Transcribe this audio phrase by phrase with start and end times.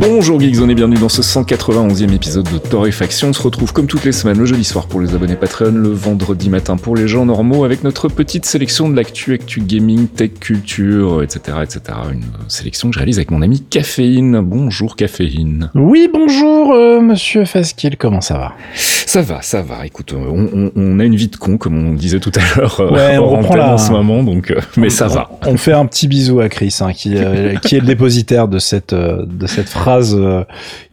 [0.00, 3.28] Bonjour Geekzone et bienvenue dans ce 191e épisode de Torréfaction.
[3.30, 5.88] On se retrouve comme toutes les semaines le jeudi soir pour les abonnés Patreon, le
[5.88, 10.32] vendredi matin pour les gens normaux avec notre petite sélection de l'actu, actu gaming, tech,
[10.40, 11.80] culture, etc., etc.
[12.12, 14.40] Une sélection que je réalise avec mon ami Caféine.
[14.42, 15.70] Bonjour Caféine.
[15.74, 18.52] Oui, bonjour euh, monsieur Faskill, comment ça va?
[18.76, 19.86] Ça va, ça va.
[19.86, 22.78] Écoute, on, on- on a une vie de con comme on disait tout à l'heure
[22.80, 25.30] euh, Ouais, on reprend la- en ce moment, donc euh, mais ça va.
[25.46, 28.58] On fait un petit bisou à Chris, hein, qui, euh, qui est le dépositaire de
[28.58, 30.44] cette, euh, de cette phrase euh,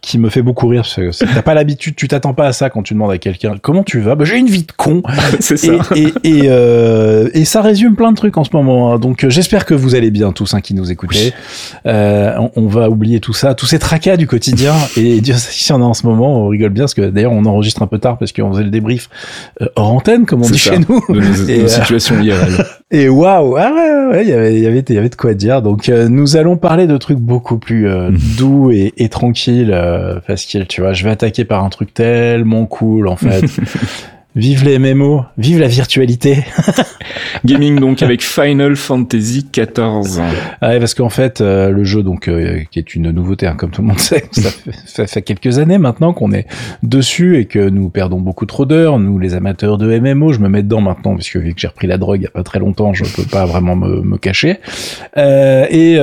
[0.01, 0.83] qui me fait beaucoup rire.
[0.85, 3.99] T'as pas l'habitude, tu t'attends pas à ça quand tu demandes à quelqu'un comment tu
[3.99, 4.15] vas?
[4.15, 5.01] Bah, j'ai une vie de con.
[5.39, 5.73] C'est ça.
[5.95, 8.93] et, et, euh, et ça résume plein de trucs en ce moment.
[8.93, 8.99] hein.
[8.99, 11.33] Donc euh, j'espère que vous allez bien tous hein, qui nous écoutez.
[11.85, 14.73] Euh, on, on va oublier tout ça, tous ces tracas du quotidien.
[14.97, 16.45] et Dieu sait s'il y en a en ce moment.
[16.45, 18.69] On rigole bien parce que d'ailleurs on enregistre un peu tard parce qu'on faisait le
[18.69, 19.09] débrief
[19.75, 20.73] hors antenne, comme on dit ça.
[20.73, 21.01] chez nous.
[21.09, 22.65] De nos, Et, nos situations IRL.
[22.91, 25.09] Et waouh, ah ouais, ouais, ouais, il y avait, il y avait, il y avait
[25.09, 25.61] de quoi dire.
[25.63, 30.21] Donc euh, nous allons parler de trucs beaucoup plus euh, doux et, et tranquilles, euh,
[30.21, 30.93] facile, tu vois.
[30.93, 33.45] Je vais attaquer par un truc tellement cool en fait.
[34.35, 36.43] Vive les MMO, vive la virtualité.
[37.45, 40.21] Gaming donc avec Final Fantasy XIV.
[40.59, 43.55] Ah ouais, parce qu'en fait, euh, le jeu, donc, euh, qui est une nouveauté, hein,
[43.57, 46.47] comme tout le monde sait, ça fait, ça fait quelques années maintenant qu'on est
[46.83, 48.99] dessus et que nous perdons beaucoup trop d'heures.
[48.99, 51.67] Nous, les amateurs de MMO, je me mets dedans maintenant, parce que vu que j'ai
[51.67, 54.17] repris la drogue il y a pas très longtemps, je peux pas vraiment me, me
[54.17, 54.59] cacher.
[55.15, 55.93] Euh, et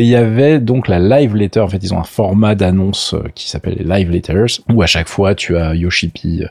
[0.00, 1.60] il y avait donc la live letter.
[1.60, 5.08] En fait, ils ont un format d'annonce qui s'appelle les live letters, où à chaque
[5.08, 6.42] fois, tu as Yoshipi,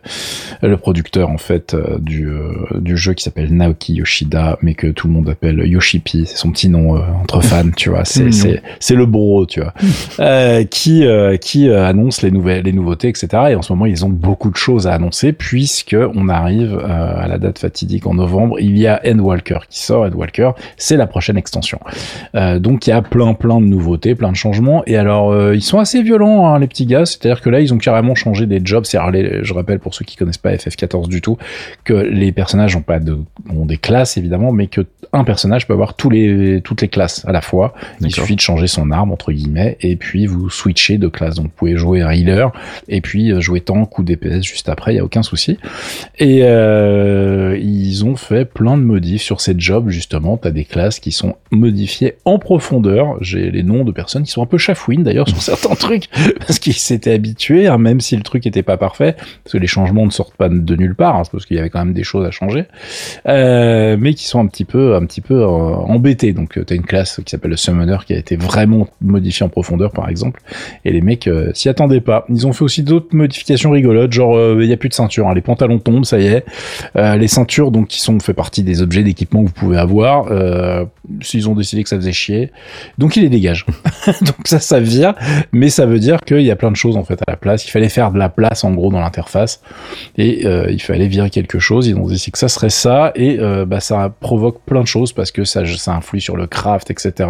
[0.61, 4.87] le producteur en fait euh, du, euh, du jeu qui s'appelle Naoki Yoshida, mais que
[4.87, 8.31] tout le monde appelle Yoshipi, c'est son petit nom euh, entre fans, tu vois, c'est
[8.31, 9.73] c'est c'est le bro, tu vois,
[10.65, 11.05] qui
[11.41, 13.27] qui annonce les nouvelles les nouveautés, etc.
[13.49, 17.27] Et en ce moment, ils ont beaucoup de choses à annoncer puisque on arrive à
[17.27, 18.59] la date fatidique en novembre.
[18.59, 20.03] Il y a Endwalker qui sort.
[20.03, 21.79] Endwalker, c'est la prochaine extension.
[22.33, 24.83] Donc il y a plein plein de nouveautés, plein de changements.
[24.85, 27.05] Et alors ils sont assez violents hein, les petits gars.
[27.05, 28.85] C'est-à-dire que là ils ont carrément changé des jobs.
[28.85, 28.97] C'est
[29.41, 31.37] je rappelle pour ceux qui connaissent pas FF14 du tout
[31.83, 33.17] que les personnages ont pas de
[33.49, 34.81] ont des classes évidemment, mais que
[35.13, 37.73] un personnage peut avoir tous les toutes les classes à la fois.
[38.01, 41.35] Il suffit de changer son arme entre guillemets et puis vous switchez de classe.
[41.35, 42.51] Donc vous pouvez jouer un healer
[42.87, 44.93] et puis euh, jouer tank ou DPS juste après.
[44.93, 45.57] Il y a aucun souci.
[46.19, 50.37] Et euh, ils ont fait plein de modifs sur ces jobs justement.
[50.37, 53.17] T'as des classes qui sont modifiées en profondeur.
[53.21, 56.09] J'ai les noms de personnes qui sont un peu chafouines d'ailleurs sur certains trucs
[56.39, 59.67] parce qu'ils s'étaient habitués, hein, même si le truc était pas parfait, parce que les
[59.67, 62.03] changements ne sortent pas de nulle part, hein, parce qu'il y avait quand même des
[62.03, 62.65] choses à changer,
[63.27, 66.33] euh, mais qui sont un petit peu, un petit peu euh, embêtés.
[66.33, 69.49] Donc, tu as une classe qui s'appelle le Summoner qui a été vraiment modifiée en
[69.49, 70.41] profondeur, par exemple,
[70.83, 72.25] et les mecs euh, s'y attendaient pas.
[72.29, 75.27] Ils ont fait aussi d'autres modifications rigolotes, genre euh, il y a plus de ceinture,
[75.27, 76.45] hein, les pantalons tombent, ça y est,
[76.95, 80.27] Euh, les ceintures donc qui sont fait partie des objets d'équipement que vous pouvez avoir.
[80.31, 80.85] Euh,
[81.21, 82.51] S'ils ont décidé que ça faisait chier,
[82.97, 83.65] donc ils les dégagent.
[84.21, 85.13] donc ça, ça vire,
[85.51, 87.65] mais ça veut dire qu'il y a plein de choses en fait à la place.
[87.67, 89.61] Il fallait faire de la place en gros dans l'interface
[90.17, 91.87] et euh, il fallait virer quelque chose.
[91.87, 95.13] Ils ont décidé que ça serait ça et euh, bah, ça provoque plein de choses
[95.13, 97.29] parce que ça, ça influe sur le craft, etc.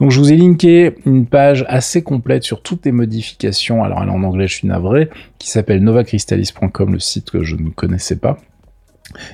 [0.00, 3.84] Donc je vous ai linké une page assez complète sur toutes les modifications.
[3.84, 7.56] Alors elle est en anglais, je suis navré, qui s'appelle novacrystallis.com, le site que je
[7.56, 8.38] ne connaissais pas.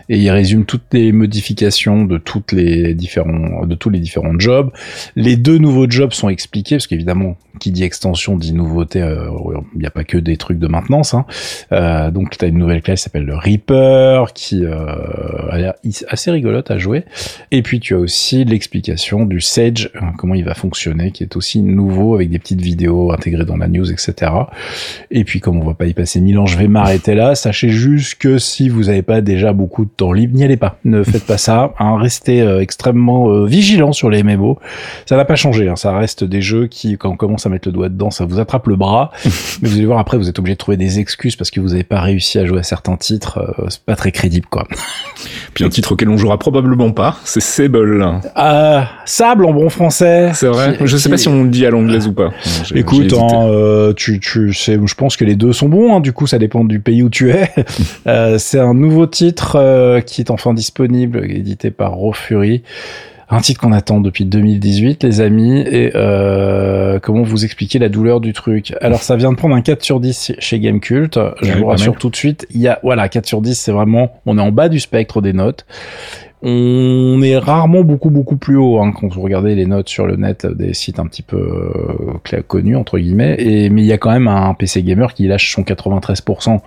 [0.09, 2.21] Et il résume toutes les modifications de
[2.53, 4.71] les différents, de tous les différents jobs.
[5.17, 9.03] Les deux nouveaux jobs sont expliqués parce qu'évidemment, qui dit extension dit nouveauté.
[9.03, 9.29] euh,
[9.75, 11.15] Il n'y a pas que des trucs de maintenance.
[11.15, 11.27] Hein.
[11.73, 15.75] Euh, donc, tu as une nouvelle classe qui s'appelle le Reaper, qui euh, a l'air
[16.09, 17.05] assez rigolote à jouer.
[17.51, 21.63] Et puis, tu as aussi l'explication du Sage, comment il va fonctionner, qui est aussi
[21.63, 24.33] nouveau avec des petites vidéos intégrées dans la news, etc.
[25.11, 27.35] Et puis, comme on va pas y passer mille ans, je vais m'arrêter là.
[27.35, 30.79] Sachez juste que si vous n'avez pas déjà beaucoup de temps libre, n'y allez pas.
[30.85, 31.75] Ne faites pas ça.
[31.79, 31.99] Hein.
[31.99, 34.59] Restez euh, extrêmement euh, vigilant sur les MMO.
[35.05, 35.69] Ça n'a pas changé.
[35.69, 35.77] Hein.
[35.77, 38.41] Ça reste des jeux qui, quand on commence à mettre le doigt dedans, ça vous
[38.41, 39.11] attrape le bras.
[39.61, 41.69] Mais vous allez voir après, vous êtes obligé de trouver des excuses parce que vous
[41.69, 43.39] n'avez pas réussi à jouer à certains titres.
[43.59, 44.67] Euh, c'est pas très crédible, quoi.
[45.53, 48.21] Puis un titre auquel on jouera probablement pas, c'est Sable.
[48.39, 50.31] Euh, sable en bon français.
[50.33, 50.77] C'est vrai.
[50.79, 52.31] Qui- Je sais qui- pas si on le dit à l'anglaise ou pas.
[52.75, 55.95] Écoute, hein, euh, tu, tu sais, je pense que les deux sont bons.
[55.97, 57.51] Hein, du coup, ça dépend du pays où tu es.
[58.39, 62.63] C'est un nouveau titre euh, qui est enfin disponible, édité par Raw Fury.
[63.33, 65.61] Un titre qu'on attend depuis 2018, les amis.
[65.61, 68.75] Et euh, comment vous expliquer la douleur du truc?
[68.81, 71.17] Alors, ça vient de prendre un 4 sur 10 chez Gamecult.
[71.41, 72.47] Je Ouais, vous rassure tout de suite.
[72.53, 75.23] Il y a, voilà, 4 sur 10, c'est vraiment, on est en bas du spectre
[75.23, 75.65] des notes.
[76.43, 80.17] On est rarement beaucoup beaucoup plus haut hein, quand vous regardez les notes sur le
[80.17, 83.37] net des sites un petit peu euh, connus entre guillemets.
[83.39, 86.61] Et mais il y a quand même un PC gamer qui lâche son 93%,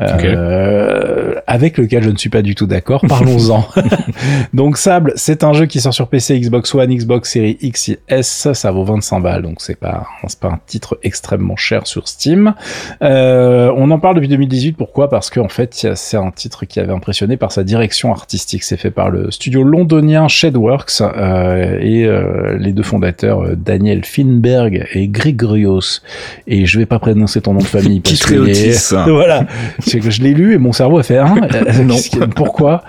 [0.00, 3.04] euh, avec lequel je ne suis pas du tout d'accord.
[3.08, 3.66] Parlons-en.
[4.54, 8.52] donc Sable, c'est un jeu qui sort sur PC, Xbox One, Xbox Series X, S.
[8.52, 12.54] Ça vaut 25 balles, donc c'est pas c'est pas un titre extrêmement cher sur Steam.
[13.02, 14.76] Euh, on en parle depuis 2018.
[14.76, 15.08] Pourquoi?
[15.08, 18.62] Parce qu'en fait, c'est un titre qui avait impressionné par sa direction artistique.
[18.62, 24.04] C'est fait par le studio londonien Shedworks euh, et euh, les deux fondateurs euh, Daniel
[24.04, 26.00] Finberg et Grigorios.
[26.46, 29.46] Et je vais pas prononcer ton nom de famille parce que voilà,
[29.78, 31.34] c'est que je l'ai lu et mon cerveau a fait hein,
[31.84, 31.96] non.
[32.34, 32.82] pourquoi?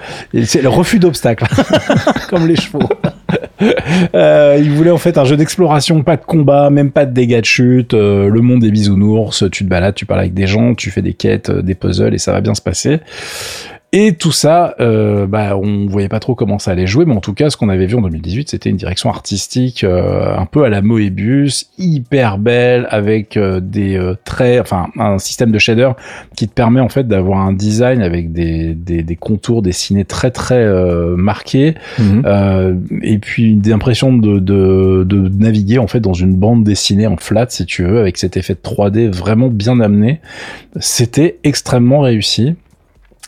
[0.44, 1.45] C'est le refus d'obstacles,
[2.30, 2.88] comme les chevaux.
[4.13, 7.42] Euh, il voulait en fait un jeu d'exploration, pas de combat, même pas de dégâts
[7.42, 10.92] de chute, le monde des bisounours, tu te balades, tu parles avec des gens, tu
[10.92, 13.00] fais des quêtes, des puzzles et ça va bien se passer.
[13.92, 17.22] Et tout ça, euh, bah, on voyait pas trop comment ça allait jouer, mais en
[17.22, 20.64] tout cas, ce qu'on avait vu en 2018, c'était une direction artistique euh, un peu
[20.64, 25.90] à la Moebius, hyper belle, avec euh, des euh, traits, enfin un système de shader
[26.36, 30.30] qui te permet en fait d'avoir un design avec des, des, des, contours dessinés très
[30.30, 30.68] très
[31.18, 32.82] marqués, mhm.
[33.02, 37.18] et puis une impression de, de, de naviguer en fait dans une bande dessinée en
[37.18, 40.22] flat, si tu veux, avec cet effet de 3D vraiment bien amené.
[40.80, 42.56] C'était extrêmement réussi.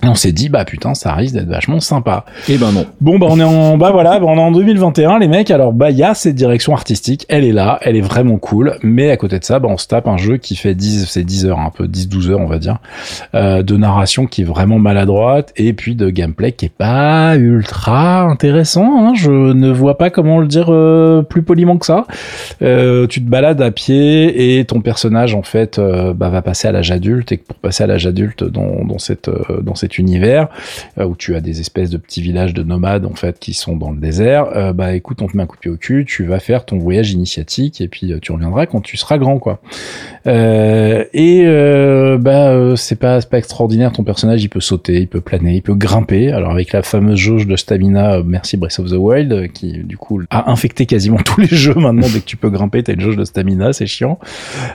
[0.04, 2.26] Et on s'est dit, bah putain, ça risque d'être vachement sympa.
[2.50, 2.86] Et eh ben non.
[3.02, 5.52] Bon, bah on est en, bah voilà, bah, on est en 2021, les mecs.
[5.52, 8.78] Alors, bah, il y a cette direction artistique, elle est là, elle est vraiment cool.
[8.82, 11.24] Mais à côté de ça, bah, on se tape un jeu qui fait 10, c'est
[11.24, 12.80] 10 heures, un peu 10, 12 heures, on va dire,
[13.36, 18.22] euh, de narration qui est vraiment maladroite et puis de gameplay qui est pas ultra
[18.22, 19.08] intéressant.
[19.08, 19.14] Hein.
[19.16, 22.06] Je ne vois pas comment le dire euh, plus poliment que ça.
[22.62, 26.68] Euh, tu te balades à pied et ton personnage, en fait, euh, bah, va passer
[26.68, 29.91] à l'âge adulte et pour passer à l'âge adulte dans, dans cette, euh, dans cette
[29.98, 30.48] univers
[30.98, 33.76] euh, où tu as des espèces de petits villages de nomades en fait qui sont
[33.76, 36.06] dans le désert, euh, bah écoute, on te met un coup de pied au cul,
[36.06, 39.40] tu vas faire ton voyage initiatique et puis euh, tu reviendras quand tu seras grand
[39.40, 39.62] quoi.
[40.26, 41.46] et
[42.20, 45.76] bah c'est pas pas extraordinaire, ton personnage il peut sauter, il peut planer, il peut
[45.76, 46.32] grimper.
[46.32, 50.22] Alors avec la fameuse jauge de stamina, merci Breath of the Wild qui du coup
[50.30, 53.18] a infecté quasiment tous les jeux maintenant dès que tu peux grimper, t'as une jauge
[53.18, 54.20] de stamina, c'est chiant.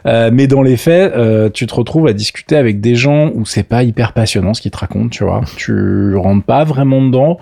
[0.04, 1.12] mais dans les faits,
[1.52, 4.70] tu te retrouves à discuter avec des gens où c'est pas hyper passionnant ce qu'ils
[4.70, 5.42] te racontent tu vois.
[5.56, 7.38] Tu rentres pas vraiment dedans.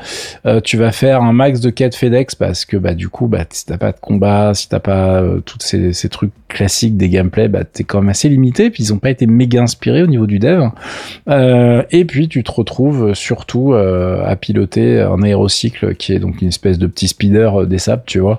[0.47, 3.45] Euh, tu vas faire un max de quêtes FedEx parce que bah du coup bah
[3.51, 7.09] si t'as pas de combat, si t'as pas euh, tous ces, ces, trucs classiques des
[7.09, 8.71] gameplays, bah t'es quand même assez limité.
[8.71, 10.69] Puis ils ont pas été méga inspirés au niveau du dev.
[11.29, 16.43] Euh, et puis tu te retrouves surtout euh, à piloter un aérocycle qui est donc
[16.43, 18.39] une espèce de petit speeder euh, des sables, tu vois,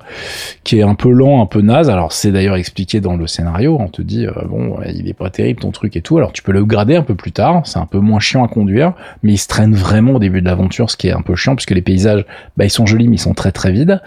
[0.64, 1.90] qui est un peu lent, un peu naze.
[1.90, 3.78] Alors c'est d'ailleurs expliqué dans le scénario.
[3.80, 6.18] On te dit bon il est pas terrible ton truc et tout.
[6.18, 7.62] Alors tu peux le grader un peu plus tard.
[7.66, 10.46] C'est un peu moins chiant à conduire mais il se traîne vraiment au début de
[10.46, 12.26] l'aventure, ce qui est un peu chiant puisque les paysages,
[12.58, 14.02] bah ils sont jolis mais ils sont très très vides.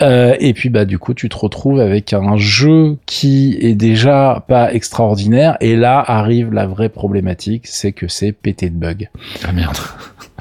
[0.00, 4.42] Euh, et puis bah du coup tu te retrouves avec un jeu qui est déjà
[4.48, 9.08] pas extraordinaire et là arrive la vraie problématique, c'est que c'est pété de bugs.
[9.44, 9.76] Ah merde.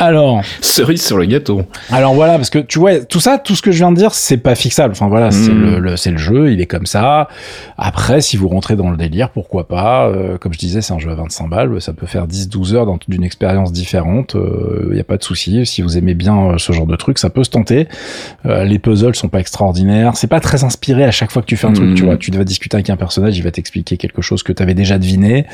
[0.02, 1.62] Alors, cerise sur le gâteau.
[1.92, 4.16] Alors voilà, parce que tu vois, tout ça, tout ce que je viens de dire,
[4.16, 4.94] c'est pas fixable.
[4.94, 5.78] Enfin voilà, c'est hmm.
[5.78, 7.28] le, c'est le jeu, il est comme ça.
[7.78, 10.98] Après, si vous rentrez dans le délire, pourquoi pas euh, Comme je disais, c'est un
[11.00, 14.34] jeu à 25 balles, ça peut faire 10-12 heures d'une expérience différente.
[14.34, 15.66] Il euh, y a pas de souci.
[15.68, 17.88] Si vous aimez bien euh, ce genre de truc, ça peut se tenter.
[18.46, 20.16] les puzzles sont pas extraordinaires.
[20.16, 21.96] C'est pas très inspiré à chaque fois que tu fais un truc.
[21.96, 22.06] Tu hmm.
[22.06, 24.74] vois, tu dois discuter avec un personnage, il va t'expliquer quelque chose que tu avais
[24.74, 25.46] déjà deviné.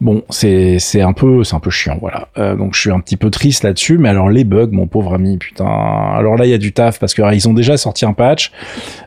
[0.00, 1.98] Bon, c'est c'est un peu c'est un peu chiant.
[2.00, 2.28] Voilà.
[2.56, 5.38] donc je suis un petit peu triste là-dessus mais alors les bugs, mon pauvre ami,
[5.38, 5.66] putain.
[5.66, 8.52] Alors là, il y a du taf parce que ils ont déjà sorti un patch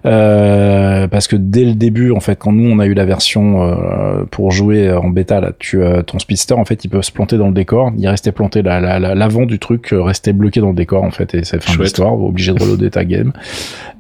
[0.06, 3.64] euh, parce que dès le début, en fait, quand nous on a eu la version
[3.64, 7.12] euh, pour jouer en bêta, là, tu as ton speedster, en fait, il peut se
[7.12, 7.92] planter dans le décor.
[7.98, 11.34] Il restait planté là, l'avant du truc euh, restait bloqué dans le décor en fait,
[11.36, 12.14] et c'est fin de l'histoire.
[12.14, 13.34] Obligé de reloader ta game.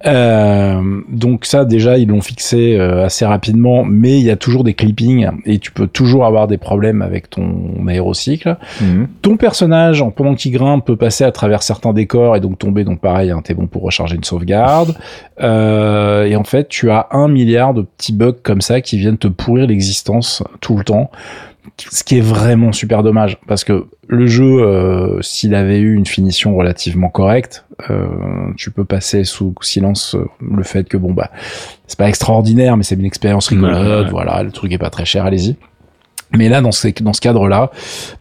[0.05, 0.22] Euh,
[1.09, 4.73] donc ça déjà ils l'ont fixé euh, assez rapidement, mais il y a toujours des
[4.73, 8.57] clippings et tu peux toujours avoir des problèmes avec ton aérocycle.
[8.81, 9.07] Mhm.
[9.21, 12.83] Ton personnage, en pendant qu'il grimpe, peut passer à travers certains décors et donc tomber.
[12.83, 14.95] Donc pareil, hein, t'es bon pour recharger une sauvegarde.
[15.41, 19.17] Euh, et en fait, tu as un milliard de petits bugs comme ça qui viennent
[19.17, 21.09] te pourrir l'existence tout le temps
[21.77, 26.05] ce qui est vraiment super dommage parce que le jeu, euh, s'il avait eu une
[26.05, 28.07] finition relativement correcte, euh,
[28.57, 31.31] tu peux passer sous silence euh, le fait que bon bah
[31.87, 35.25] c'est pas extraordinaire, mais c'est une expérience rigolote, voilà, le truc est pas très cher,
[35.25, 35.55] allez-y.
[36.35, 37.69] Mais là, dans ce, dans ce cadre-là,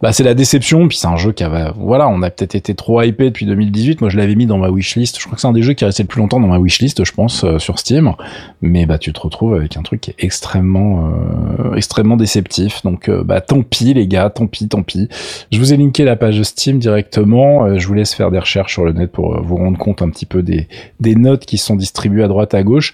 [0.01, 0.87] bah, c'est la déception.
[0.87, 4.01] Puis c'est un jeu qui avait, voilà, on a peut-être été trop hypé depuis 2018.
[4.01, 5.17] Moi, je l'avais mis dans ma wishlist.
[5.17, 6.59] Je crois que c'est un des jeux qui est resté le plus longtemps dans ma
[6.59, 8.13] wishlist, je pense, euh, sur Steam.
[8.61, 11.11] Mais bah, tu te retrouves avec un truc qui est extrêmement,
[11.59, 12.83] euh, extrêmement déceptif.
[12.83, 15.09] Donc, euh, bah, tant pis, les gars, tant pis, tant pis.
[15.51, 17.77] Je vous ai linké la page Steam directement.
[17.77, 20.25] je vous laisse faire des recherches sur le net pour vous rendre compte un petit
[20.27, 20.67] peu des,
[20.99, 22.93] des notes qui sont distribuées à droite, à gauche.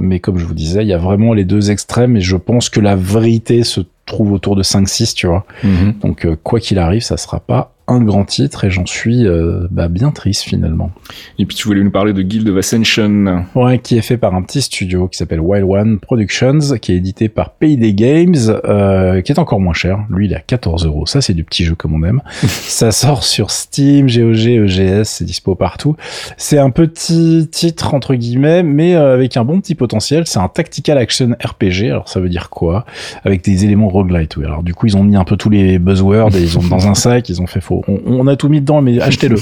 [0.00, 2.68] mais comme je vous disais, il y a vraiment les deux extrêmes et je pense
[2.68, 3.80] que la vérité se
[4.12, 5.44] trouve autour de 5-6, tu vois.
[5.62, 5.94] Mhm.
[6.00, 9.66] Donc, euh, quoi qu'il arrive, ça sera pas un grand titre et j'en suis euh,
[9.70, 10.90] bah, bien triste finalement.
[11.38, 13.44] Et puis tu voulais nous parler de Guild of Ascension.
[13.54, 16.96] Ouais, qui est fait par un petit studio qui s'appelle Wild One Productions, qui est
[16.96, 20.04] édité par Payday Games, euh, qui est encore moins cher.
[20.10, 21.06] Lui, il est à 14 euros.
[21.06, 22.22] Ça, c'est du petit jeu comme on aime.
[22.42, 25.96] ça sort sur Steam, GOG, EGS, c'est dispo partout.
[26.36, 30.26] C'est un petit titre entre guillemets, mais euh, avec un bon petit potentiel.
[30.26, 31.84] C'est un tactical action RPG.
[31.86, 32.84] Alors ça veut dire quoi?
[33.24, 34.36] Avec des éléments roguelite.
[34.36, 34.44] Oui.
[34.44, 36.88] Alors du coup, ils ont mis un peu tous les buzzwords et ils ont dans
[36.88, 39.36] un sac, ils ont fait faux on, a tout mis dedans, mais achetez-le.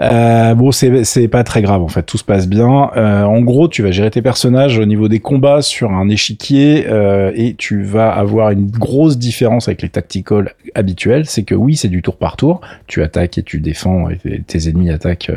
[0.00, 2.90] euh, bon, c'est pas très grave en fait, tout se passe bien.
[2.96, 6.86] Euh, en gros, tu vas gérer tes personnages au niveau des combats sur un échiquier
[6.88, 11.26] euh, et tu vas avoir une grosse différence avec les tacticals habituels.
[11.26, 12.60] C'est que oui, c'est du tour par tour.
[12.86, 15.32] Tu attaques et tu défends et tes ennemis attaquent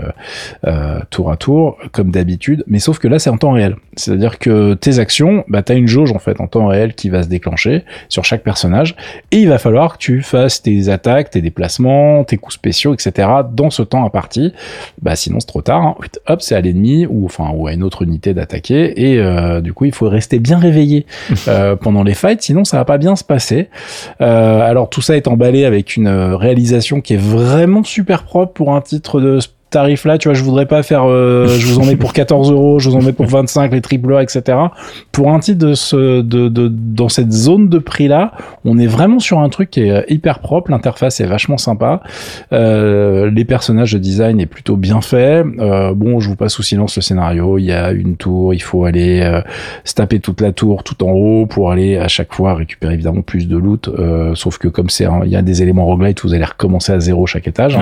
[1.10, 2.64] tour à tour comme d'habitude.
[2.68, 3.76] Mais sauf que là, c'est en temps réel.
[3.96, 7.10] C'est-à-dire que tes actions, bah, tu as une jauge en fait en temps réel qui
[7.10, 8.96] va se déclencher sur chaque personnage
[9.32, 13.28] et il va falloir que tu fasses tes attaques, tes déplacements, tes coups spéciaux, etc.
[13.52, 14.54] dans ce temps imparti.
[15.02, 15.82] Bah sinon c'est trop tard.
[15.82, 15.96] Hein.
[16.28, 19.74] Hop, c'est à l'ennemi ou enfin ou à une autre unité d'attaquer et euh, du
[19.74, 21.06] coup il faut rester bien réveillé
[21.48, 23.70] euh, pendant les fights, sinon ça va pas bien se passer.
[24.22, 28.76] Euh, alors tout ça est emballé avec une réalisation qui est vraiment super propre pour
[28.76, 31.86] un titre de tarif là, tu vois, je voudrais pas faire, euh, je vous en
[31.86, 34.58] mets pour 14 euros, je vous en mets pour 25 les triple A, etc.
[35.12, 38.32] Pour un titre de ce, de, de, dans cette zone de prix là,
[38.64, 42.02] on est vraiment sur un truc qui est euh, hyper propre, l'interface est vachement sympa,
[42.54, 45.44] euh, les personnages de design est plutôt bien fait.
[45.60, 48.62] Euh, bon, je vous passe sous silence le scénario, il y a une tour, il
[48.62, 49.42] faut aller
[49.84, 53.22] se taper toute la tour tout en haut pour aller à chaque fois récupérer évidemment
[53.22, 53.90] plus de loot,
[54.36, 57.26] sauf que comme c'est, il y a des éléments roguelite, vous allez recommencer à zéro
[57.26, 57.78] chaque étage,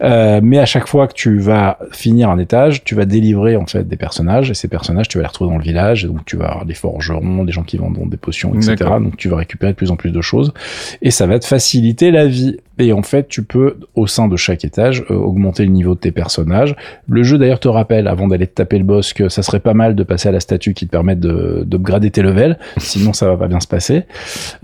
[0.00, 3.86] mais à chaque fois que tu vas finir un étage, tu vas délivrer en fait
[3.86, 6.48] des personnages et ces personnages tu vas les retrouver dans le village où tu vas
[6.48, 8.76] avoir des forgerons, des gens qui vendent des potions, etc.
[9.00, 10.52] Donc tu vas récupérer de plus en plus de choses
[11.00, 12.58] et ça va te faciliter la vie.
[12.78, 16.00] Et en fait, tu peux, au sein de chaque étage, euh, augmenter le niveau de
[16.00, 16.74] tes personnages.
[17.08, 19.74] Le jeu, d'ailleurs, te rappelle, avant d'aller te taper le boss, que ça serait pas
[19.74, 23.26] mal de passer à la statue qui te permet de d'upgrader tes levels, sinon ça
[23.26, 24.04] va pas bien se passer.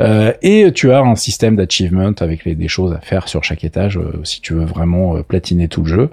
[0.00, 3.64] Euh, et tu as un système d'achievement avec les, des choses à faire sur chaque
[3.64, 6.10] étage, euh, si tu veux vraiment euh, platiner tout le jeu.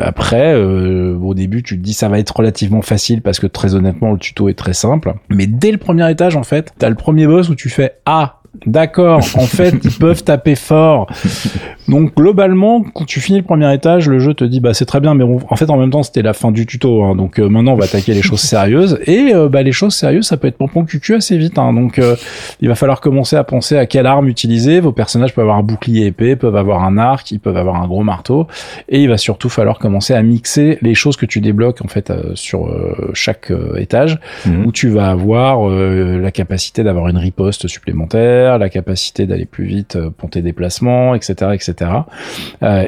[0.00, 4.12] après, au début, tu te dis ça va être relativement facile parce que très honnêtement,
[4.12, 5.14] le tuto est très simple.
[5.28, 8.41] Mais dès le premier étage, en fait, t'as le premier boss où tu fais ah
[8.66, 11.06] D'accord, en fait, ils peuvent taper fort.
[11.88, 15.00] Donc globalement, quand tu finis le premier étage, le jeu te dit bah c'est très
[15.00, 17.02] bien, mais en fait en même temps c'était la fin du tuto.
[17.02, 19.94] Hein, donc euh, maintenant on va attaquer les choses sérieuses et euh, bah les choses
[19.94, 21.58] sérieuses ça peut être pompon cucu assez vite.
[21.58, 22.16] Hein, donc euh,
[22.60, 24.80] il va falloir commencer à penser à quelle arme utiliser.
[24.80, 27.86] Vos personnages peuvent avoir un bouclier épais, peuvent avoir un arc, ils peuvent avoir un
[27.86, 28.46] gros marteau
[28.88, 32.12] et il va surtout falloir commencer à mixer les choses que tu débloques en fait
[32.34, 32.72] sur
[33.12, 34.66] chaque étage mhm.
[34.66, 39.98] où tu vas avoir la capacité d'avoir une riposte supplémentaire, la capacité d'aller plus vite
[40.16, 41.71] pour tes déplacements, etc., etc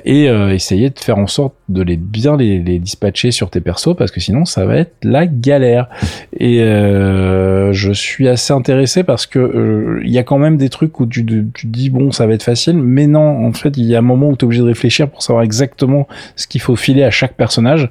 [0.05, 3.61] et euh, essayer de faire en sorte de les bien les, les, dispatcher sur tes
[3.61, 5.89] persos parce que sinon ça va être la galère.
[6.37, 10.69] Et euh, je suis assez intéressé parce que euh, il y a quand même des
[10.69, 11.25] trucs où tu,
[11.55, 14.03] tu dis bon ça va être facile, mais non en fait il y a un
[14.03, 17.11] moment où tu es obligé de réfléchir pour savoir exactement ce qu'il faut filer à
[17.11, 17.91] chaque personnage.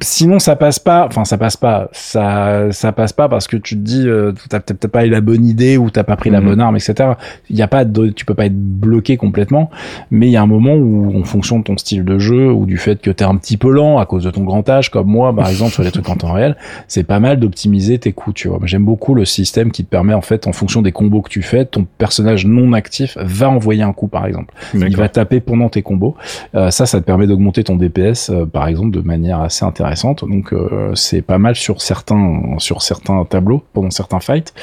[0.00, 3.76] Sinon ça passe pas, enfin ça passe pas, ça ça passe pas parce que tu
[3.76, 6.40] te dis euh, t'as peut-être pas eu la bonne idée ou t'as pas pris la
[6.40, 6.46] mhm.
[6.46, 7.10] bonne arme etc.
[7.50, 9.70] Il y a pas de, tu peux pas être bloqué complètement,
[10.14, 12.66] mais il y a un moment où en fonction de ton style de jeu ou
[12.66, 15.08] du fait que t'es un petit peu lent à cause de ton grand âge, comme
[15.08, 16.56] moi, par exemple, sur les trucs en temps réel,
[16.86, 18.60] c'est pas mal d'optimiser tes coups, tu vois.
[18.62, 21.42] J'aime beaucoup le système qui te permet, en fait, en fonction des combos que tu
[21.42, 24.54] fais, ton personnage non actif va envoyer un coup, par exemple.
[24.74, 26.14] Il va taper pendant tes combos.
[26.54, 30.24] Euh, ça, ça te permet d'augmenter ton DPS, euh, par exemple, de manière assez intéressante.
[30.24, 34.54] Donc, euh, c'est pas mal sur certains, sur certains tableaux, pendant certains fights.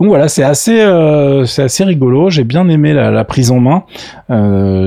[0.00, 0.78] Donc voilà, c'est assez,
[1.46, 2.28] c'est assez rigolo.
[2.28, 3.84] J'ai bien aimé la, la, prise en main.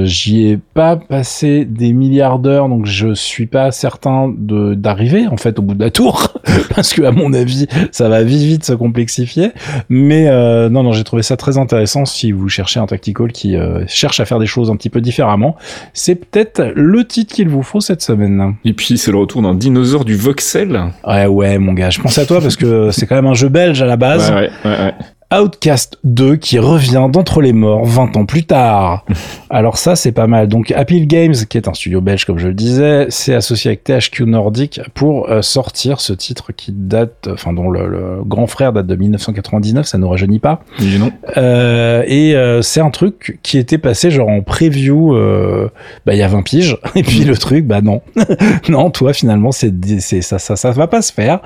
[0.09, 5.59] J'y ai pas passé des milliards d'heures, donc je suis pas certain d'arriver en fait
[5.59, 6.33] au bout de la tour
[6.75, 9.51] parce que à mon avis ça va vite vite se complexifier.
[9.87, 13.55] Mais euh, non non j'ai trouvé ça très intéressant si vous cherchez un tactical qui
[13.55, 15.55] euh, cherche à faire des choses un petit peu différemment.
[15.93, 18.55] C'est peut-être le titre qu'il vous faut cette semaine.
[18.65, 20.85] Et puis c'est le retour d'un dinosaure du voxel.
[21.05, 23.49] Ouais ouais mon gars je pense à toi parce que c'est quand même un jeu
[23.49, 24.31] belge à la base.
[24.31, 24.93] Ouais, ouais, ouais.
[25.33, 29.05] Outcast 2 qui revient d'entre les morts 20 ans plus tard.
[29.49, 30.47] Alors ça, c'est pas mal.
[30.47, 33.83] Donc Apple Games, qui est un studio belge, comme je le disais, s'est associé avec
[33.83, 38.87] THQ Nordic pour euh, sortir ce titre qui date, enfin dont le, grand frère date
[38.87, 40.61] de 1999, ça nous rajeunit pas.
[40.79, 41.11] Oui, non.
[41.37, 45.69] Euh, et euh, c'est un truc qui était passé genre en preview, euh,
[46.05, 46.77] bah il y a 20 piges.
[46.95, 48.01] Et puis le truc, bah non,
[48.69, 51.39] non, toi finalement c'est c'est ça, ça ça va pas se faire.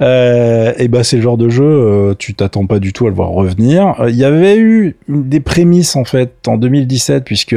[0.00, 3.21] et bah c'est le genre de jeu, tu t'attends pas du tout à le voir
[3.30, 3.94] revenir.
[4.08, 7.56] Il y avait eu des prémices en fait en 2017 puisque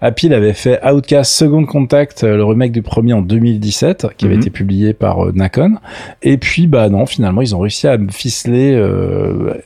[0.00, 4.40] Apple avait fait Outcast Second Contact, le remake du premier en 2017, qui avait mhm.
[4.40, 5.76] été publié par Nacon.
[6.22, 8.74] Et puis bah non, finalement ils ont réussi à ficeler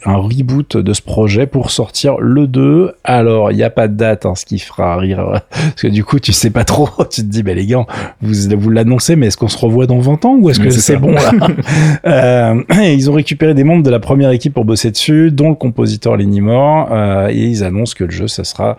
[0.05, 2.93] un reboot de ce projet pour sortir le 2.
[3.05, 5.41] Alors, il n'y a pas de date, hein, ce qui fera rire.
[5.51, 6.89] Parce que du coup, tu sais pas trop.
[7.11, 7.87] tu te dis, bah, les gars,
[8.21, 10.97] vous, vous l'annoncez, mais est-ce qu'on se revoit dans 20 ans ou est-ce que c'est
[10.97, 11.33] bon là?
[12.07, 15.55] Euh, Ils ont récupéré des membres de la première équipe pour bosser dessus, dont le
[15.55, 16.89] compositeur Lenny Moore.
[16.93, 18.77] Euh, et ils annoncent que le jeu, ça sera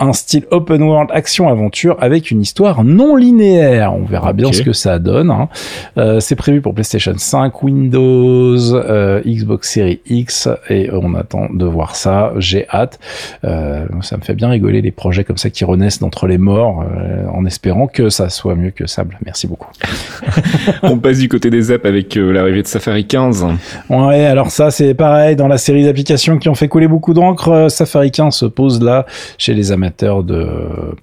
[0.00, 3.94] un style open world action-aventure avec une histoire non linéaire.
[3.94, 5.30] On verra bien ce que ça donne.
[5.30, 5.48] Hein.
[5.96, 11.64] Euh, c'est prévu pour PlayStation 5, Windows, euh, Xbox Series X et on attend de
[11.64, 12.32] voir ça.
[12.38, 12.98] J'ai hâte.
[13.42, 16.84] Ça me fait bien rigoler les projets comme ça qui renaissent d'entre les morts
[17.32, 19.18] en espérant que ça soit mieux que Sable.
[19.24, 19.70] Merci beaucoup.
[20.82, 23.46] on passe du côté des apps avec l'arrivée de Safari 15.
[23.90, 27.68] Ouais, alors ça c'est pareil dans la série d'applications qui ont fait couler beaucoup d'encre.
[27.70, 29.06] Safari 15 se pose là
[29.38, 30.48] chez les amateurs de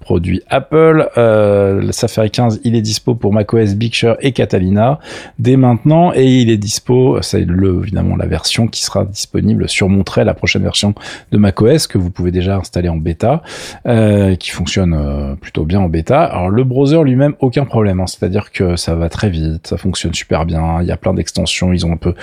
[0.00, 1.08] produits Apple.
[1.16, 4.98] Euh, Safari 15, il est dispo pour macOS Big Sur et Catalina
[5.38, 9.88] dès maintenant et il est dispo, c'est le évidemment la version qui sera disponible sur
[9.88, 10.94] Montrer, la prochaine version
[11.32, 13.42] de macOS que vous pouvez déjà installer en bêta,
[13.86, 16.24] euh, qui fonctionne euh, plutôt bien en bêta.
[16.24, 18.06] Alors le browser lui-même, aucun problème, hein.
[18.06, 21.72] c'est-à-dire que ça va très vite, ça fonctionne super bien, il y a plein d'extensions,
[21.72, 22.14] ils ont un peu,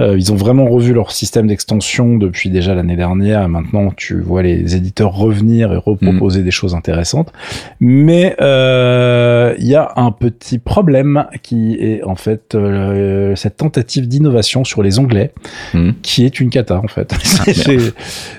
[0.00, 3.48] euh, ils ont vraiment revu leur système d'extension depuis déjà l'année dernière.
[3.48, 6.10] Maintenant, tu vois les éditeurs revenir et Mm.
[6.10, 7.32] proposer des choses intéressantes.
[7.80, 14.08] Mais euh, il y a un petit problème qui est en fait euh, cette tentative
[14.08, 15.32] d'innovation sur les onglets,
[15.74, 15.90] mm.
[16.02, 17.14] qui est une cata en fait.
[17.40, 17.52] Ah,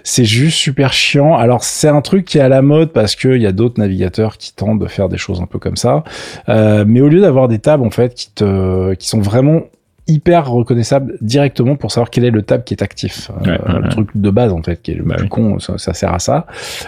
[0.03, 1.35] c'est juste super chiant.
[1.35, 4.37] Alors c'est un truc qui est à la mode parce qu'il y a d'autres navigateurs
[4.37, 6.03] qui tentent de faire des choses un peu comme ça.
[6.49, 9.63] Euh, mais au lieu d'avoir des tables en fait qui te qui sont vraiment
[10.11, 13.31] hyper reconnaissable directement pour savoir quel est le tab qui est actif.
[13.47, 16.13] Euh, le truc de base en fait, qui est le bah plus con, ça, sert
[16.13, 16.45] à ça.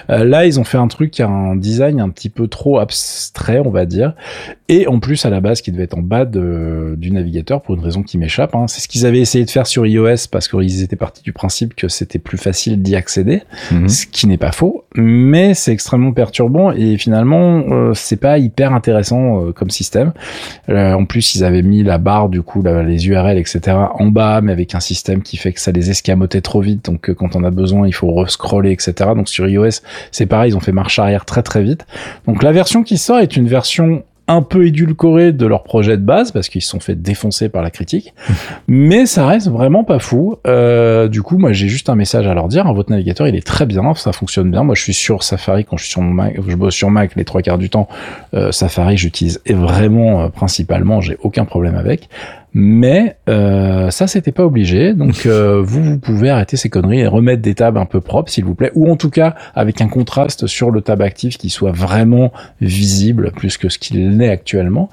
[0.09, 2.79] Euh, là, ils ont fait un truc qui a un design un petit peu trop
[2.79, 4.13] abstrait, on va dire,
[4.73, 7.75] et en plus à la base qui devait être en bas de, du navigateur pour
[7.75, 8.55] une raison qui m'échappe.
[8.55, 8.65] Hein.
[8.67, 11.75] C'est ce qu'ils avaient essayé de faire sur iOS parce qu'ils étaient partis du principe
[11.75, 13.89] que c'était plus facile d'y accéder, mhm.
[13.89, 18.73] ce qui n'est pas faux, mais c'est extrêmement perturbant et finalement euh, c'est pas hyper
[18.73, 20.13] intéressant comme système.
[20.67, 23.77] en plus, ils avaient mis la barre du coup les URL, etc.
[23.93, 26.85] en bas, mais avec un système qui fait que ça les escamotait trop vite.
[26.85, 28.93] Donc euh, quand on a besoin, il faut rescroller, etc.
[29.15, 29.81] Donc sur iOS,
[30.11, 31.85] c'est pareil, ils ont fait marche arrière très très vite.
[32.27, 36.01] Donc la version qui sort est une version un peu édulcoré de leur projet de
[36.01, 38.13] base parce qu'ils se sont fait défoncer par la critique,
[38.67, 40.37] mais ça reste vraiment pas fou.
[40.47, 42.67] Euh, du coup, moi j'ai juste un message à leur dire.
[42.67, 44.63] Hein, votre navigateur il est très bien, ça fonctionne bien.
[44.63, 47.25] Moi je suis sur Safari quand je suis sur Mac, je bosse sur Mac les
[47.25, 47.87] trois quarts du temps.
[48.33, 52.09] Euh, Safari j'utilise vraiment euh, principalement, j'ai aucun problème avec.
[52.53, 54.93] Mais euh, ça, c'était pas obligé.
[54.93, 58.31] Donc, euh, vous, vous pouvez arrêter ces conneries et remettre des tables un peu propres,
[58.31, 61.49] s'il vous plaît, ou en tout cas avec un contraste sur le tab actif qui
[61.49, 64.89] soit vraiment visible plus que ce qu'il n'est actuellement.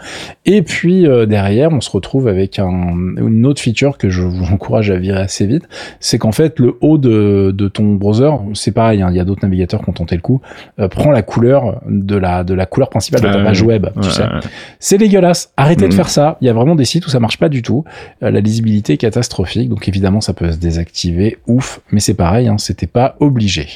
[0.47, 4.45] Et puis euh, derrière, on se retrouve avec un, une autre feature que je vous
[4.53, 5.69] encourage à virer assez vite,
[6.01, 9.25] c'est qu'en fait le haut de, de ton browser, c'est pareil, hein, il y a
[9.25, 10.41] d'autres navigateurs qui ont tenté le coup,
[10.79, 13.87] euh, prend la couleur de la de la couleur principale de ta page web.
[14.01, 14.25] tu sais,
[14.79, 15.53] c'est dégueulasse.
[15.57, 15.97] Arrêtez de mm.
[15.97, 16.39] faire ça.
[16.41, 17.85] Il y a vraiment des sites où ça marche pas du tout.
[18.23, 22.49] Euh, la lisibilité est catastrophique, donc évidemment ça peut se désactiver, ouf, mais c'est pareil,
[22.49, 23.69] hein, c'était pas obligé.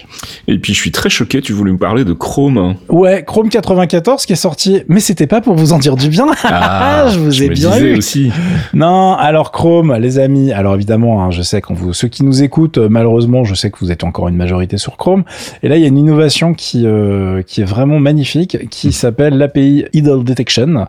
[0.49, 2.77] Et puis je suis très choqué, tu voulais me parler de Chrome.
[2.89, 6.27] Ouais, Chrome 94 qui est sorti, mais c'était pas pour vous en dire du bien.
[6.45, 7.99] Ah, je vous ai bien eu.
[7.99, 8.31] aussi.
[8.73, 12.43] Non, alors Chrome, les amis, alors évidemment, hein, je sais quand vous, ceux qui nous
[12.43, 15.25] écoutent, euh, malheureusement, je sais que vous êtes encore une majorité sur Chrome,
[15.63, 18.93] et là il y a une innovation qui euh, qui est vraiment magnifique, qui hmm.
[18.93, 20.87] s'appelle l'API Idle Detection,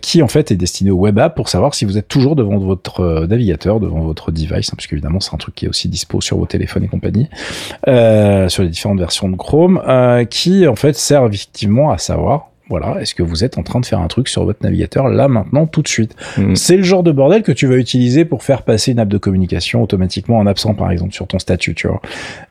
[0.00, 2.58] qui en fait est destinée au web app pour savoir si vous êtes toujours devant
[2.58, 5.88] votre euh, navigateur, devant votre device, hein, parce qu'évidemment c'est un truc qui est aussi
[5.88, 7.30] dispo sur vos téléphones et compagnie,
[7.88, 12.49] euh, sur les différentes versions de Chrome, euh, qui en fait sert effectivement à savoir
[12.70, 15.28] voilà, est-ce que vous êtes en train de faire un truc sur votre navigateur là
[15.28, 16.54] maintenant tout de suite mm.
[16.54, 19.18] C'est le genre de bordel que tu vas utiliser pour faire passer une app de
[19.18, 22.00] communication automatiquement en absent par exemple sur ton statut, tu vois.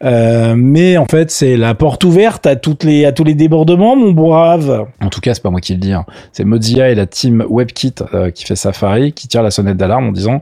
[0.03, 3.95] Euh, mais en fait, c'est la porte ouverte à toutes les à tous les débordements,
[3.95, 4.87] mon brave.
[5.01, 5.93] En tout cas, c'est pas moi qui le dis.
[5.93, 6.05] Hein.
[6.33, 10.09] C'est Mozilla et la team WebKit euh, qui fait Safari qui tire la sonnette d'alarme
[10.09, 10.41] en disant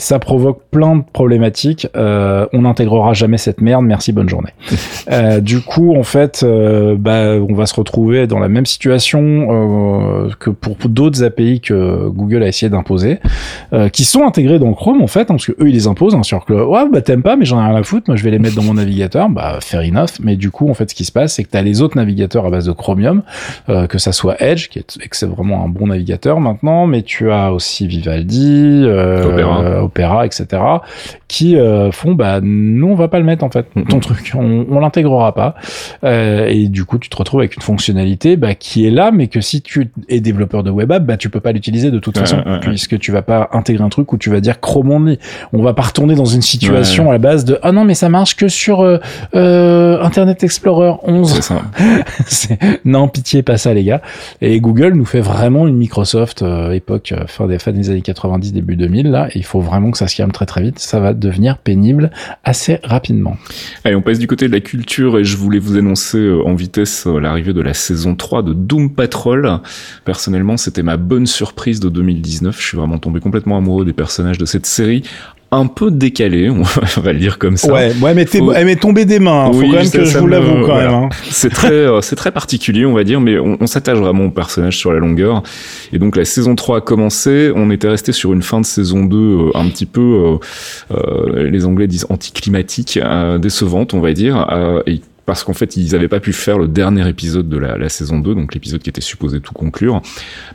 [0.00, 1.86] Ça provoque plein de problématiques.
[1.94, 3.84] Euh, on n'intégrera jamais cette merde.
[3.84, 4.50] Merci, bonne journée.
[5.10, 9.20] euh, du coup, en fait, euh, bah, on va se retrouver dans la même situation
[9.20, 13.18] euh, que pour d'autres API que Google a essayé d'imposer,
[13.72, 16.14] euh, qui sont intégrés dans Chrome en fait, hein, parce que eux ils les imposent
[16.14, 18.04] hein, sur que ouais bah t'aimes pas, mais j'en ai rien à foutre.
[18.08, 19.28] Moi je vais les mettre dans mon navigateur.
[19.28, 20.18] Bah fair enough.
[20.22, 22.46] Mais du coup, en fait, ce qui se passe, c'est que t'as les autres navigateurs
[22.46, 23.22] à base de Chromium,
[23.68, 27.30] euh, que ça soit Edge, qui est, c'est vraiment un bon navigateur maintenant, mais tu
[27.30, 29.84] as aussi Vivaldi, euh, Opera.
[29.84, 30.46] Opera, etc.,
[31.28, 34.66] qui euh, font bah nous on va pas le mettre en fait ton truc, on,
[34.68, 35.54] on l'intégrera pas.
[36.04, 39.28] Euh, et du coup, tu te retrouves avec une fonctionnalité bah, qui est là, mais
[39.28, 42.16] que si tu es développeur de web app, bah, tu peux pas l'utiliser de toute
[42.16, 42.58] Ouais, façon, ouais.
[42.60, 45.18] puisque tu vas pas intégrer un truc où tu vas dire Chrome only.
[45.52, 48.08] On va pas retourner dans une situation à la base de ah non mais ça
[48.08, 48.98] marche que sur euh,
[49.34, 51.34] euh, Internet Explorer 11.
[51.34, 51.62] C'est ça.
[52.84, 54.00] Non, pitié, pas ça, les gars.
[54.40, 58.52] Et Google nous fait vraiment une Microsoft euh, époque fin des, fin des années 90,
[58.52, 59.28] début 2000 là.
[59.28, 60.78] Et il faut vraiment que ça se calme très très vite.
[60.78, 62.10] Ça va devenir pénible
[62.44, 63.36] assez rapidement.
[63.84, 67.06] Allez, on passe du côté de la culture et je voulais vous annoncer en vitesse
[67.06, 69.60] l'arrivée de la saison 3 de Doom Patrol.
[70.04, 72.60] Personnellement, c'était ma bonne surprise de 2019.
[72.60, 75.02] Je suis vraiment tombé complètement amoureux des personnages de cette série.
[75.52, 76.62] Un peu décalé, on
[77.00, 77.72] va le dire comme ça.
[77.72, 79.46] ouais, mais, t'es- Faut- elle m'est tombée des mains.
[79.46, 79.52] hein.
[79.52, 80.90] Faut Oui, quand même que je vous l'avoue quand voilà.
[80.92, 80.94] même.
[80.94, 81.08] hein.
[81.28, 84.30] C'est très, euh, c'est très particulier, on va dire, mais on, on s'attache vraiment au
[84.30, 85.42] personnage sur la longueur.
[85.92, 89.04] Et donc la saison 3 a commencé, on était resté sur une fin de saison
[89.04, 90.38] 2 euh, un petit peu,
[90.92, 93.00] euh, euh, les Anglais disent anticlimatique,
[93.40, 94.46] décevante, on va dire,
[94.86, 98.18] et parce qu'en fait ils avaient pas pu faire le dernier épisode de la, saison
[98.18, 100.02] 2, donc l'épisode qui était supposé tout conclure.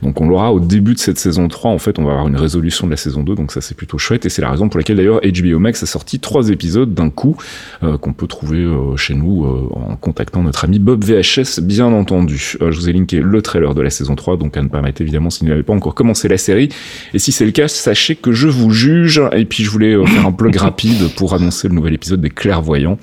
[0.01, 2.35] Donc on l'aura au début de cette saison 3, en fait on va avoir une
[2.35, 4.77] résolution de la saison 2, donc ça c'est plutôt chouette, et c'est la raison pour
[4.77, 7.37] laquelle d'ailleurs HBO Max a sorti trois épisodes d'un coup,
[7.83, 11.85] euh, qu'on peut trouver euh, chez nous euh, en contactant notre ami Bob VHS, bien
[11.85, 12.57] entendu.
[12.59, 15.01] Je vous ai linké le trailer de la saison 3, donc à ne pas mettre
[15.01, 16.67] évidemment si vous n'avez pas encore commencé la série.
[17.13, 19.21] Et si c'est le cas, sachez que je vous juge.
[19.31, 22.97] Et puis je voulais faire un plug rapide pour annoncer le nouvel épisode des Clairvoyants,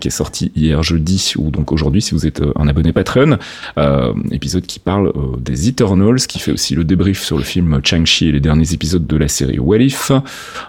[0.00, 3.38] qui est sorti hier jeudi, ou donc aujourd'hui si vous êtes euh, un abonné Patreon.
[3.78, 7.80] Euh, épisode qui parle euh, des Eternals, qui fait aussi le débrief sur le film
[7.82, 10.12] Chang-Chi et les derniers épisodes de la série What If.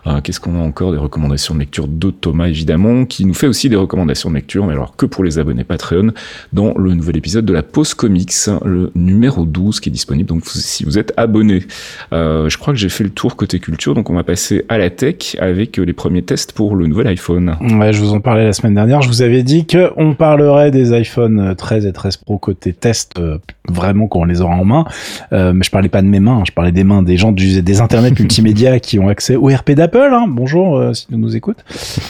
[0.08, 0.92] Euh, Qu'est-ce qu'on a encore?
[0.92, 4.66] Des recommandations de lecture de Thomas, évidemment, qui nous fait aussi des recommandations de lecture,
[4.66, 6.12] mais alors que pour les abonnés Patreon,
[6.54, 8.32] dans le nouvel épisode de la Pause Comics,
[8.66, 10.30] le numéro 12, qui est disponible.
[10.30, 11.64] Donc, si vous êtes abonné,
[12.14, 14.78] euh, je crois que j'ai fait le tour côté culture, donc on va passer à
[14.78, 17.56] la tech avec les premiers tests pour le nouvel iPhone.
[17.62, 19.02] Ouais, je vous en parlais la semaine dernière.
[19.02, 23.14] Je vous avais dit que on parlerait des iPhone 13 et 13 Pro côté test,
[23.18, 24.86] euh, vraiment quand on les aura en main.
[25.34, 27.64] Euh, mais je parlais pas de mes mains, je parlais des mains des gens du,
[27.64, 30.12] des internets multimédia qui ont accès au RP d'Apple.
[30.12, 30.28] Hein.
[30.30, 31.66] Bonjour, euh, si tu nous écoutes.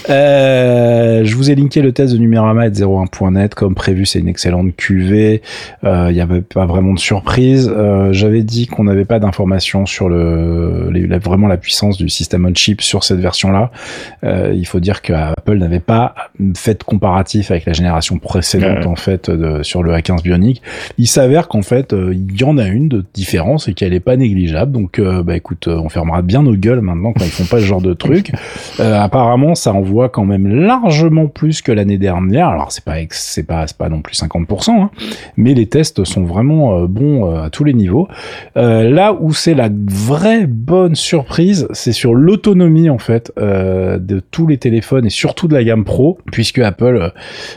[0.09, 3.55] Euh, je vous ai linké le test de Numérama et de 01.net.
[3.55, 5.41] Comme prévu, c'est une excellente QV.
[5.83, 7.73] Il y avait pas vraiment de surprise.
[8.11, 10.91] J'avais dit qu'on n'avait pas d'informations sur le,
[11.23, 13.71] vraiment la puissance du système on chip sur cette version-là.
[14.23, 16.15] Il faut dire qu'Apple n'avait pas
[16.55, 18.85] fait de comparatif avec la génération précédente Ouais.
[18.85, 20.61] en fait de, sur le A15 Bionic.
[20.97, 23.99] Il s'avère qu'en fait euh, il y en a une de différence et qu'elle est
[23.99, 24.71] pas négligeable.
[24.71, 27.59] Donc euh, bah écoute, euh, on fermera bien nos gueules maintenant quand ils font pas
[27.59, 28.31] ce genre de truc.
[28.79, 32.49] Apparemment, ça envoie quand même largement plus que l'année dernière.
[32.49, 34.89] Alors c'est pas c'est pas c'est pas non plus 50%, hein,
[35.37, 38.07] mais les tests sont vraiment bons à tous les niveaux.
[38.57, 44.19] Euh, là où c'est la vraie bonne surprise, c'est sur l'autonomie en fait euh, de
[44.19, 47.11] tous les téléphones et surtout de la gamme Pro, puisque Apple,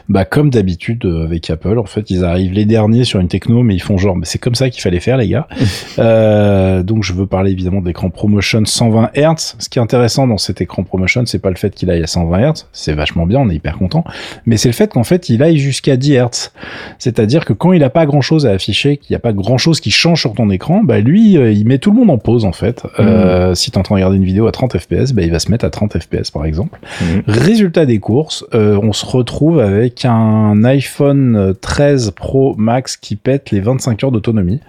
[0.08, 3.62] bah comme d'habitude euh, avec Apple, en fait ils arrivent les derniers sur une techno,
[3.62, 5.46] mais ils font genre, mais c'est comme ça qu'il fallait faire les gars.
[5.96, 9.54] Euh, donc je veux parler évidemment de l'écran ProMotion 120 Hz.
[9.58, 12.08] Ce qui est intéressant dans cet écran ProMotion, c'est pas le fait qu'il aille à
[12.08, 14.02] 120 Hz, c'est vachement bien, on est hyper content,
[14.44, 16.50] mais c'est le fait qu'en fait il aille jusqu'à 10 Hz.
[16.98, 19.56] C'est-à-dire que quand il a pas grand chose à afficher, qu'il n'y a pas grand
[19.56, 22.18] chose qui change sur ton écran, bah lui, euh, il met tout le monde en
[22.18, 22.82] pause en fait.
[22.98, 25.38] Euh, si t'es en train de regarder une vidéo à 30 fps, bah il va
[25.38, 26.80] se mettre à 30 fps par exemple.
[27.00, 27.22] Mhm.
[27.28, 30.23] Résultat des courses, euh, on se retrouve avec un
[30.64, 34.60] iPhone 13 Pro Max qui pète les 25 heures d'autonomie,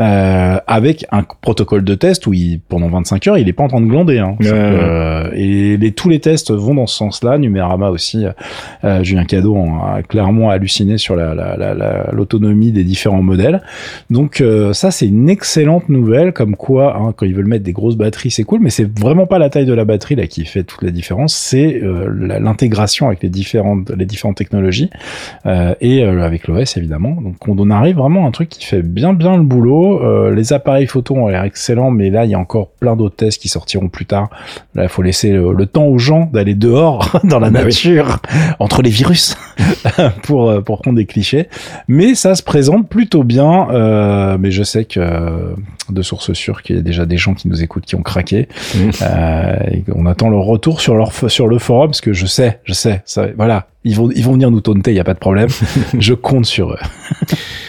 [0.00, 3.68] euh, avec un protocole de test où il, pendant 25 heures, il est pas en
[3.68, 4.18] train de glander.
[4.18, 4.36] Hein.
[4.40, 7.38] Ouais, que, euh, et les, tous les tests vont dans ce sens-là.
[7.38, 8.24] Numérama aussi,
[8.84, 13.62] euh, Julien Cadeau a clairement halluciné sur la- la- la- la- l'autonomie des différents modèles.
[14.10, 17.72] Donc euh, ça, c'est une excellente nouvelle, comme quoi, hein, quand ils veulent mettre des
[17.72, 20.44] grosses batteries, c'est cool, mais c'est vraiment pas la taille de la batterie là qui
[20.44, 22.08] fait toute la différence, c'est euh,
[22.40, 24.97] l'intégration avec les différentes, les différentes technologies euh,
[25.80, 27.12] et euh, avec l'OS évidemment.
[27.20, 30.02] Donc on, arrive vraiment à un truc qui fait bien bien le boulot.
[30.02, 33.16] Euh, les appareils photo ont l'air excellents, mais là il y a encore plein d'autres
[33.16, 34.30] tests qui sortiront plus tard.
[34.74, 37.64] Là, il faut laisser le, le temps aux gens d'aller dehors dans la oui.
[37.64, 38.18] nature
[38.58, 39.36] entre les virus
[40.22, 41.48] pour euh, pour prendre des clichés.
[41.88, 43.68] Mais ça se présente plutôt bien.
[43.70, 45.54] Euh, mais je sais que
[45.90, 48.48] de sources sûres qu'il y a déjà des gens qui nous écoutent qui ont craqué.
[48.74, 48.78] Mmh.
[49.02, 49.56] Euh,
[49.94, 53.02] on attend leur retour sur leur sur le forum parce que je sais, je sais,
[53.04, 55.48] ça, voilà, ils vont, ils vont venir nous taunter, il n'y a pas de problème.
[55.98, 56.78] je compte sur eux.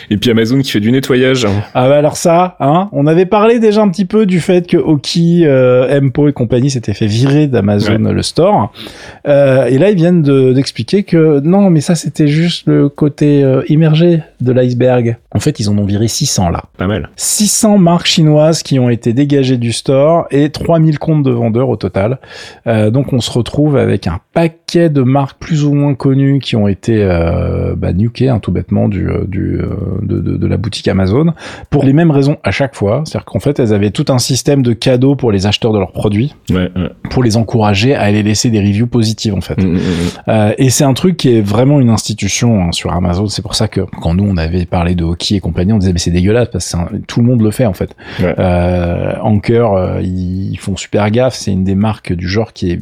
[0.10, 1.48] Et puis Amazon qui fait du nettoyage.
[1.74, 4.78] Ah bah alors ça, hein, on avait parlé déjà un petit peu du fait que
[4.78, 8.72] Oki, euh, Empo et compagnie s'étaient fait virer d'Amazon le store.
[9.28, 10.22] Euh, et là, ils viennent
[10.54, 15.18] d'expliquer que non, mais ça c'était juste le côté euh, immergé de l'iceberg.
[15.32, 16.64] En fait, ils en ont viré 600 là.
[16.78, 17.10] Pas mal.
[17.16, 21.76] 600 marques chinoises qui ont été dégagées du store et 3000 comptes de vendeurs au
[21.76, 22.20] total.
[22.68, 26.56] Euh, donc on se retrouve avec un paquet de marques plus ou moins connues qui
[26.56, 29.68] ont été euh, bah, nukées hein, tout bêtement du, du euh,
[30.02, 31.34] de, de, de, la boutique Amazon
[31.70, 33.04] pour les mêmes raisons à chaque fois.
[33.06, 35.92] C'est-à-dire qu'en fait, elles avaient tout un système de cadeaux pour les acheteurs de leurs
[35.92, 36.90] produits, ouais, ouais.
[37.10, 39.62] pour les encourager à aller laisser des reviews positives en fait.
[39.62, 39.80] Mmh, mmh,
[40.28, 43.28] Euh, et c'est un truc qui est vraiment une institution hein, sur Amazon.
[43.28, 45.94] C'est pour ça que quand nous on avait parlé de hockey et compagnie, on disait
[45.94, 47.96] mais c'est dégueulasse parce que un, tout le monde le fait en fait.
[48.20, 48.36] Ouais.
[48.38, 51.36] Euh, Anker, euh, ils, ils font super gaffe.
[51.36, 52.80] C'est une des marques du genre qui est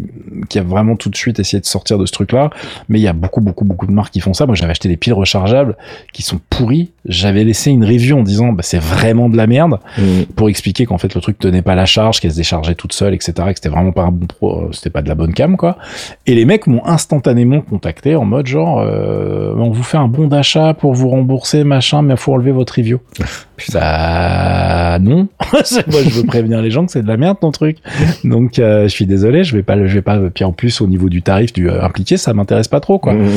[0.50, 2.50] qui a vraiment tout de suite essayé de sortir de ce truc-là.
[2.90, 4.46] Mais il y a beaucoup beaucoup beaucoup de marques qui font ça.
[4.46, 5.78] Moi j'avais acheté des piles rechargeables
[6.14, 6.92] qui sont pourries.
[7.08, 10.24] J'avais laissé une review en disant bah, c'est vraiment de la merde mmh.
[10.36, 13.14] pour expliquer qu'en fait le truc tenait pas la charge, qu'elle se déchargeait toute seule,
[13.14, 13.34] etc.
[13.36, 15.78] Que c'était vraiment pas un bon pro, euh, c'était pas de la bonne cam quoi.
[16.26, 20.28] Et les mecs m'ont instantanément contacté en mode genre euh, on vous fait un bon
[20.28, 23.00] d'achat pour vous rembourser machin, mais il faut relever votre review.
[23.74, 25.30] Bah non,
[25.88, 27.78] moi je veux prévenir les gens que c'est de la merde ton truc.
[28.24, 30.20] Donc euh, je suis désolé, je vais pas je vais pas.
[30.34, 33.14] Puis en plus au niveau du tarif du euh, impliqué, ça m'intéresse pas trop quoi.
[33.14, 33.30] Mmh, mmh.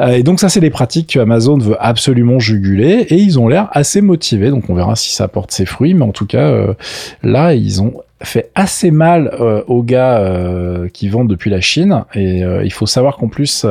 [0.00, 3.48] Euh, et donc ça, c'est les pratiques que Amazon veut absolument juguler et ils ont
[3.48, 4.50] l'air assez motivés.
[4.50, 6.74] Donc on verra si ça porte ses fruits, mais en tout cas, euh,
[7.22, 12.04] là, ils ont fait assez mal euh, aux gars euh, qui vendent depuis la Chine.
[12.14, 13.66] Et euh, il faut savoir qu'en plus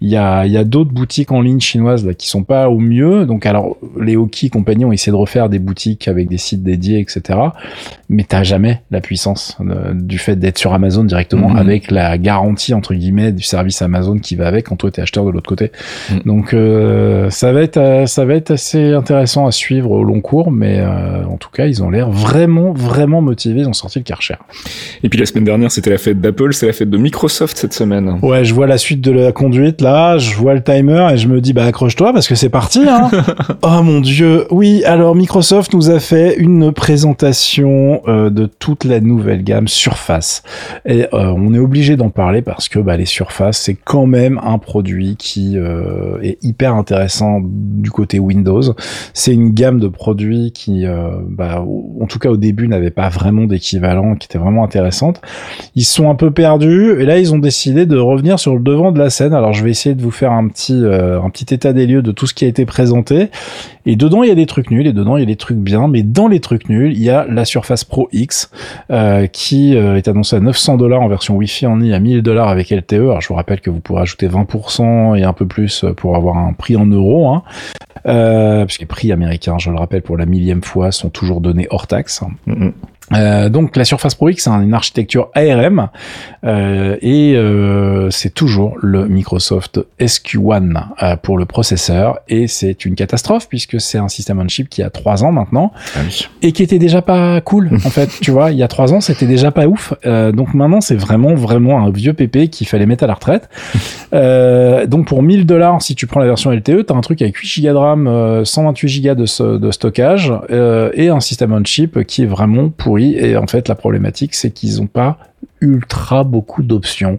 [0.00, 2.78] il y a, y a d'autres boutiques en ligne chinoises là qui sont pas au
[2.78, 3.26] mieux.
[3.26, 7.00] Donc alors les Hoki compagnie ont essayé de refaire des boutiques avec des sites dédiés
[7.00, 7.38] etc
[8.08, 11.56] mais t'as jamais la puissance euh, du fait d'être sur Amazon directement Mhm.
[11.56, 15.24] avec la garantie entre guillemets du service Amazon qui va avec quand toi t'es acheteur
[15.24, 15.72] de l'autre côté.
[16.10, 16.20] Mhm.
[16.24, 20.20] donc euh, ça va être euh, ça va être assez intéressant à suivre au long
[20.20, 20.50] cours.
[20.52, 24.04] Mais euh, en tout cas ils ont l'air vraiment vraiment motivés ils ont sorti le
[24.04, 24.34] Karcher
[25.02, 27.72] Et puis la semaine dernière, c'était la fête d'Apple, c'est la fête de Microsoft cette
[27.72, 28.18] semaine.
[28.22, 31.28] ouais je vois la suite de la conduite là je vois le timer et je
[31.28, 33.10] me dis bah accroche-toi parce que c'est parti hein.
[33.62, 34.46] Oh mon dieu.
[34.50, 40.42] Oui alors Microsoft nous a fait une présentation euh, de toute la nouvelle gamme Surface.
[40.84, 44.40] Et euh, on est obligé d'en parler parce que bah, les Surface c'est quand même
[44.42, 48.62] un produit qui euh, est hyper intéressant du côté Windows.
[49.14, 51.64] C'est une gamme de produits qui euh, bah,
[52.00, 53.44] en tout cas au début n'avait pas vraiment
[54.18, 55.20] qui était vraiment intéressante.
[55.74, 58.92] Ils sont un peu perdus et là ils ont décidé de revenir sur le devant
[58.92, 59.34] de la scène.
[59.34, 62.02] Alors je vais essayer de vous faire un petit euh, un petit état des lieux
[62.02, 63.30] de tout ce qui a été présenté.
[63.84, 65.58] Et dedans il y a des trucs nuls et dedans il y a des trucs
[65.58, 65.88] bien.
[65.88, 68.50] Mais dans les trucs nuls il y a la Surface Pro X
[68.90, 72.22] euh, qui euh, est annoncée à 900 dollars en version Wi-Fi en ligne à 1000
[72.22, 75.46] dollars avec LTE alors je vous rappelle que vous pourrez ajouter 20% et un peu
[75.46, 77.42] plus pour avoir un prix en euros hein.
[78.04, 81.66] parce que les prix américains je le rappelle pour la millième fois sont toujours donnés
[81.70, 82.22] hors taxe.
[82.46, 82.72] Mmh, mmh.
[83.12, 85.88] Euh, donc la Surface Pro X, c'est une architecture ARM
[86.44, 92.94] euh, et euh, c'est toujours le Microsoft SQ1 euh, pour le processeur et c'est une
[92.94, 96.26] catastrophe puisque c'est un système on chip qui a trois ans maintenant Ah oui.
[96.42, 99.00] et qui était déjà pas cool en fait tu vois il y a trois ans
[99.00, 102.86] c'était déjà pas ouf Euh, donc maintenant c'est vraiment vraiment un vieux pépé qu'il fallait
[102.86, 103.48] mettre à la retraite
[104.12, 107.36] euh, donc pour 1000 dollars si tu prends la version LTE t'as un truc avec
[107.36, 111.64] 8 Go de RAM euh, 128 Go de, de stockage euh, et un système on
[111.64, 115.18] chip qui est vraiment pourri et en fait la problématique c'est qu'ils ont pas
[115.60, 117.18] ultra beaucoup d'options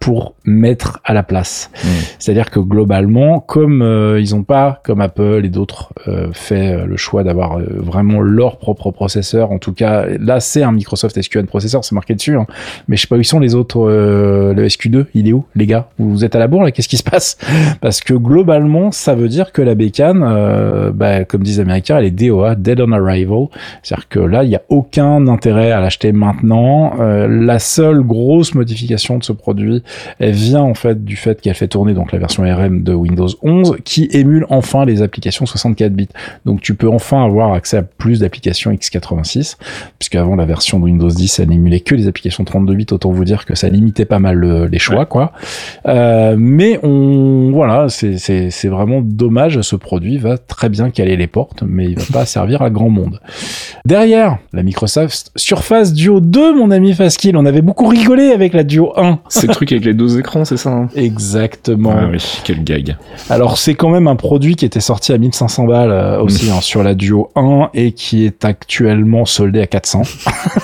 [0.00, 1.70] pour mettre à la place.
[1.84, 1.88] Mm.
[2.18, 6.86] C'est-à-dire que globalement, comme euh, ils n'ont pas, comme Apple et d'autres, euh, fait euh,
[6.86, 11.16] le choix d'avoir euh, vraiment leur propre processeur, en tout cas, là c'est un Microsoft
[11.16, 12.46] SQ1 processeur, c'est marqué dessus, hein.
[12.86, 15.44] mais je sais pas où ils sont les autres, euh, le SQ2, il est où
[15.54, 15.88] les gars?
[15.98, 16.70] Vous êtes à la bourre là?
[16.70, 17.36] Qu'est-ce qui se passe?
[17.80, 21.98] Parce que globalement, ça veut dire que la bécane, euh, bah, comme disent les Américains,
[21.98, 23.46] elle est DOA, Dead on Arrival,
[23.82, 26.94] c'est-à-dire que là, il n'y a aucun intérêt à l'acheter maintenant.
[27.00, 29.82] Euh, la seule grosse modification de ce produit,
[30.18, 33.28] elle vient en fait du fait qu'elle fait tourner donc la version RM de Windows
[33.42, 36.08] 11 qui émule enfin les applications 64 bits.
[36.44, 39.56] Donc tu peux enfin avoir accès à plus d'applications x86
[39.98, 42.86] puisque avant la version de Windows 10 elle n'émulait que les applications 32 bits.
[42.90, 45.32] Autant vous dire que ça limitait pas mal le- les choix quoi.
[45.86, 49.60] Euh, mais on voilà c'est c'est c'est vraiment dommage.
[49.62, 52.90] Ce produit va très bien caler les portes mais il va pas servir à grand
[52.90, 53.20] monde.
[53.84, 58.64] Derrière la Microsoft Surface Duo 2 mon ami Faskill on avait beaucoup rigolé avec la
[58.64, 59.20] Duo 1.
[59.28, 61.94] C'est le truc avec les deux écrans, c'est ça hein Exactement.
[61.96, 62.96] Ah oui, quel gag.
[63.30, 66.60] Alors c'est quand même un produit qui était sorti à 1500 balles euh, aussi hein,
[66.60, 70.02] sur la Duo 1 et qui est actuellement soldé à 400.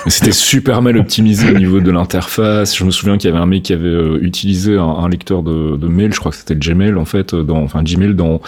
[0.07, 2.75] C'était super mal optimisé au niveau de l'interface.
[2.75, 5.43] Je me souviens qu'il y avait un mec qui avait euh, utilisé un, un lecteur
[5.43, 8.41] de, de, mail, je crois que c'était le Gmail en fait, dans, enfin Gmail dans,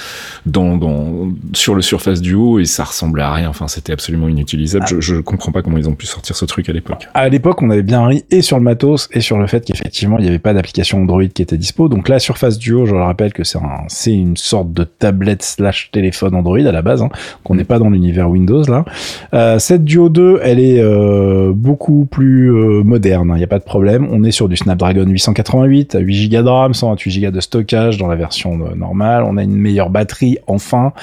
[0.46, 3.50] dans, dans, sur le Surface Duo et ça ressemblait à rien.
[3.50, 4.86] Enfin, c'était absolument inutilisable.
[4.88, 4.90] Ah.
[4.92, 7.08] Je, je comprends pas comment ils ont pu sortir ce truc à l'époque.
[7.14, 10.18] À l'époque, on avait bien ri et sur le matos et sur le fait qu'effectivement,
[10.18, 11.88] il n'y avait pas d'application Android qui était dispo.
[11.88, 15.44] Donc la Surface Duo, je le rappelle que c'est un, c'est une sorte de tablette
[15.44, 17.10] slash téléphone Android à la base, hein,
[17.44, 18.86] qu'on n'est pas dans l'univers Windows là.
[19.34, 23.48] Euh, cette Duo 2, elle est euh, beaucoup plus euh, moderne, il hein, n'y a
[23.48, 24.08] pas de problème.
[24.12, 27.98] On est sur du Snapdragon 888 à 8 Go de RAM, 128 Go de stockage
[27.98, 29.24] dans la version normale.
[29.24, 30.94] On a une meilleure batterie enfin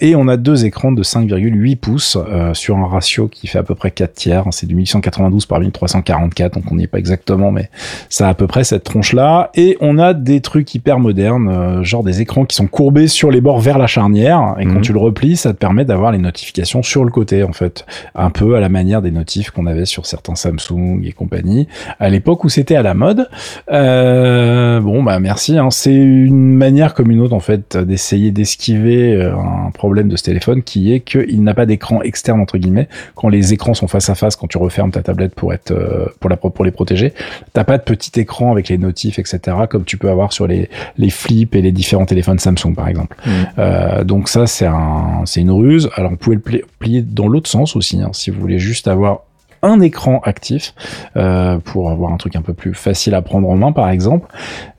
[0.00, 2.18] et on a deux écrans de 5,8 pouces
[2.54, 4.44] sur un ratio qui fait à peu près 4 tiers.
[4.50, 7.70] C'est du 1192 par 1344, donc on n'y est pas exactement, mais
[8.08, 9.50] ça a à peu près cette tronche là.
[9.54, 13.40] Et on a des trucs hyper modernes, genre des écrans qui sont courbés sur les
[13.40, 14.82] bords vers la charnière et quand mmh.
[14.82, 18.30] tu le replies, ça te permet d'avoir les notifications sur le côté en fait, un
[18.30, 22.44] peu à la manière des notifs qu'on avait sur certains Samsung et compagnie à l'époque
[22.44, 23.28] où c'était à la mode.
[23.70, 25.70] Euh, bon bah merci, hein.
[25.70, 30.24] c'est une manière comme une autre en fait d'essayer d'esquiver euh, un problème de ce
[30.24, 32.88] téléphone qui est qu'il n'a pas d'écran externe entre guillemets.
[33.14, 36.06] Quand les écrans sont face à face, quand tu refermes ta tablette pour être euh,
[36.20, 37.12] pour la pour les protéger,
[37.52, 40.68] t'as pas de petit écran avec les notifs etc comme tu peux avoir sur les
[40.98, 43.16] les flips et les différents téléphones Samsung par exemple.
[43.24, 43.30] Mmh.
[43.58, 45.90] Euh, donc ça c'est un c'est une ruse.
[45.94, 49.20] Alors vous pouvez le plier dans l'autre sens aussi hein, si vous voulez juste avoir
[49.62, 50.74] un écran actif
[51.16, 54.26] euh, pour avoir un truc un peu plus facile à prendre en main par exemple.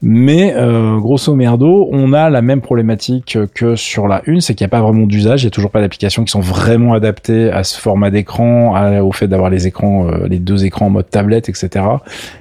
[0.01, 4.65] Mais euh, grosso merdo, on a la même problématique que sur la une, c'est qu'il
[4.65, 7.49] n'y a pas vraiment d'usage, il n'y a toujours pas d'applications qui sont vraiment adaptées
[7.49, 11.09] à ce format d'écran, au fait d'avoir les écrans, euh, les deux écrans en mode
[11.09, 11.85] tablette, etc.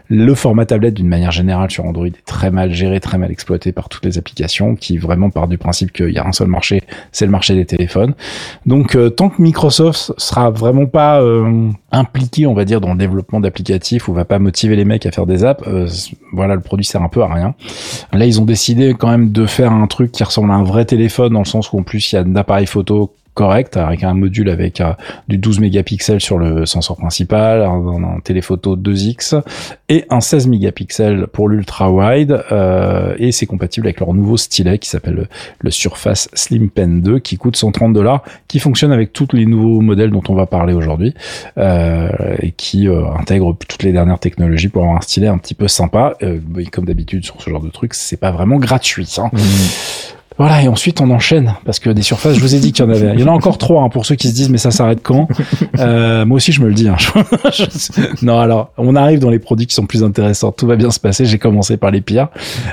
[0.08, 3.70] Le format tablette, d'une manière générale, sur Android est très mal géré, très mal exploité
[3.70, 6.82] par toutes les applications, qui vraiment part du principe qu'il y a un seul marché,
[7.12, 8.14] c'est le marché des téléphones.
[8.66, 11.22] Donc, tant que Microsoft sera vraiment pas
[11.92, 15.12] impliqué, on va dire, dans le développement d'applicatifs, ou va pas motiver les mecs à
[15.12, 15.88] faire des apps, euh,
[16.32, 17.54] voilà, le produit sert un peu à rien.
[18.12, 20.84] Là, ils ont décidé quand même de faire un truc qui ressemble à un vrai
[20.84, 24.04] téléphone, dans le sens où en plus il y a un appareil photo correct avec
[24.04, 24.92] un module avec euh,
[25.28, 29.42] du 12 mégapixels sur le sensor principal, un, un, téléphoto 2x
[29.88, 34.78] et un 16 mégapixels pour l'ultra wide euh, et c'est compatible avec leur nouveau stylet
[34.78, 35.28] qui s'appelle
[35.60, 39.80] le, Surface Slim Pen 2 qui coûte 130 dollars, qui fonctionne avec tous les nouveaux
[39.80, 41.14] modèles dont on va parler aujourd'hui
[41.58, 42.08] euh,
[42.40, 45.68] et qui euh, intègre toutes les dernières technologies pour avoir un stylet un petit peu
[45.68, 46.14] sympa.
[46.22, 46.40] Euh,
[46.70, 49.08] comme d'habitude sur ce genre de trucs, c'est pas vraiment gratuit.
[49.18, 49.30] Hein.
[49.32, 49.38] Mmh.
[50.38, 52.88] Voilà, et ensuite on enchaîne, parce que des surfaces, je vous ai dit qu'il y
[52.88, 53.12] en avait.
[53.14, 55.00] Il y en a encore trois, hein, pour ceux qui se disent, mais ça s'arrête
[55.02, 55.28] quand?
[55.78, 56.88] Euh, Moi aussi, je me le dis.
[56.88, 56.96] Hein.
[58.22, 60.52] non, alors, on arrive dans les produits qui sont plus intéressants.
[60.52, 62.28] Tout va bien se passer, j'ai commencé par les pires.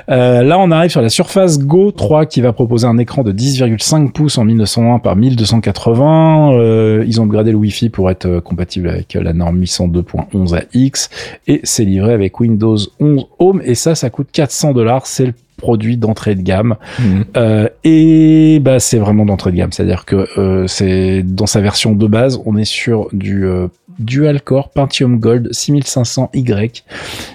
[0.10, 3.32] Euh, là, on arrive sur la Surface Go 3, qui va proposer un écran de
[3.32, 6.54] 10,5 pouces en 1901 par 1280.
[6.54, 11.10] Euh, ils ont upgradé le Wi-Fi pour être euh, compatible avec la norme 802.11 AX,
[11.48, 15.06] et c'est livré avec Windows 11 Home, et ça, ça coûte 400 dollars.
[15.06, 16.76] C'est le produit d'entrée de gamme.
[17.00, 17.22] Mmh.
[17.38, 21.94] Euh, et bah c'est vraiment d'entrée de gamme, c'est-à-dire que euh, c'est dans sa version
[21.94, 23.48] de base, on est sur du
[23.90, 26.84] euh, dual core Pentium Gold 6500Y.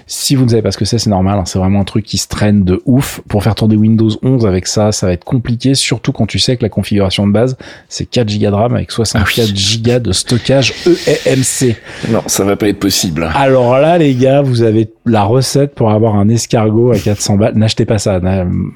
[0.07, 2.05] Si vous ne savez pas ce que c'est, c'est normal, hein, c'est vraiment un truc
[2.05, 3.21] qui se traîne de ouf.
[3.27, 6.57] Pour faire tourner Windows 11 avec ça, ça va être compliqué, surtout quand tu sais
[6.57, 7.57] que la configuration de base,
[7.89, 9.81] c'est 4 Go de RAM avec 64 ah oui.
[9.83, 11.75] Go de stockage EMC.
[12.09, 13.29] Non, ça va pas être possible.
[13.35, 17.53] Alors là, les gars, vous avez la recette pour avoir un escargot à 400 balles.
[17.55, 18.19] N'achetez pas ça.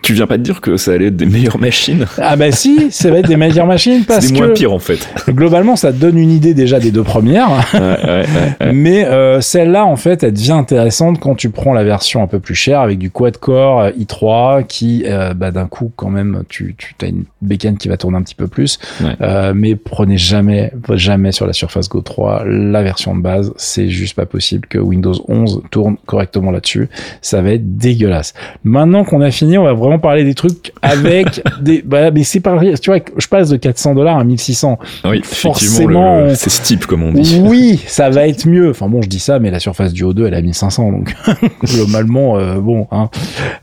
[0.03, 2.05] Tu viens pas de dire que ça allait être des meilleures machines?
[2.17, 4.37] Ah bah si, ça va être des meilleures machines parce c'est que...
[4.37, 5.07] moins pire en fait.
[5.29, 7.49] Globalement, ça donne une idée déjà des deux premières.
[7.79, 8.25] Ouais, ouais,
[8.61, 12.27] ouais, Mais euh, celle-là, en fait, elle devient intéressante quand tu prends la version un
[12.27, 16.43] peu plus chère avec du quad-core euh, i3 qui, euh, bah, d'un coup, quand même,
[16.49, 18.79] tu, tu as une bécane qui va tourner un petit peu plus.
[19.21, 23.53] Euh, mais prenez jamais, jamais sur la Surface Go 3 la version de base.
[23.57, 26.89] C'est juste pas possible que Windows 11 tourne correctement là-dessus.
[27.21, 28.33] Ça va être dégueulasse.
[28.63, 31.81] Maintenant qu'on a fini, on va vraiment parler des trucs avec des.
[31.81, 32.73] Bah, mais c'est pareil.
[32.81, 34.79] Tu vois, je passe de 400 dollars à 1600.
[35.05, 36.27] Oui, forcément.
[36.35, 37.41] C'est steep comme on dit.
[37.43, 38.69] Oui, ça va être mieux.
[38.69, 41.15] Enfin bon, je dis ça, mais la Surface Duo 2, elle a 1500, donc
[41.63, 42.87] globalement, euh, bon.
[42.91, 43.09] Hein.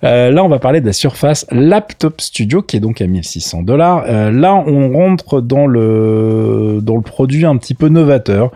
[0.05, 3.63] Euh, là, on va parler de la Surface Laptop Studio, qui est donc à 1600
[3.63, 4.05] dollars.
[4.09, 8.51] Euh, là, on rentre dans le dans le produit un petit peu novateur,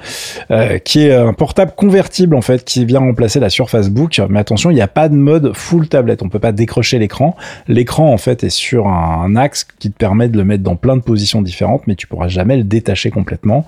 [0.85, 4.21] qui est un portable convertible en fait, qui vient remplacer la Surface Book.
[4.29, 6.23] Mais attention, il n'y a pas de mode full tablette.
[6.23, 7.37] On peut pas décrocher l'écran.
[7.69, 10.77] L'écran en fait est sur un, un, axe qui te permet de le mettre dans
[10.77, 13.65] plein de positions différentes, mais tu pourras jamais le détacher complètement.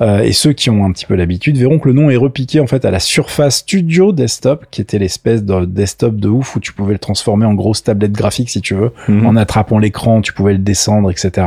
[0.00, 2.58] Et ceux qui ont un petit petit peu l'habitude, verront que le nom est repiqué
[2.60, 6.60] en fait à la Surface Studio Desktop, qui était l'espèce de desktop de ouf où
[6.60, 9.26] tu pouvais le transformer en grosse tablette graphique si tu veux, Mhm.
[9.26, 11.46] en attrapant l'écran, tu pouvais le descendre, etc.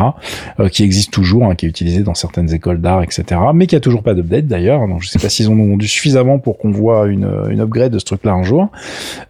[0.60, 3.24] euh, qui existe toujours, hein, qui est utilisé dans certaines écoles d'art, etc.
[3.54, 4.88] Mais qui a toujours pas d'update d'ailleurs.
[4.88, 7.92] Donc je sais pas s'ils en ont vendu suffisamment pour qu'on voit une, une upgrade
[7.92, 8.70] de ce truc-là un jour.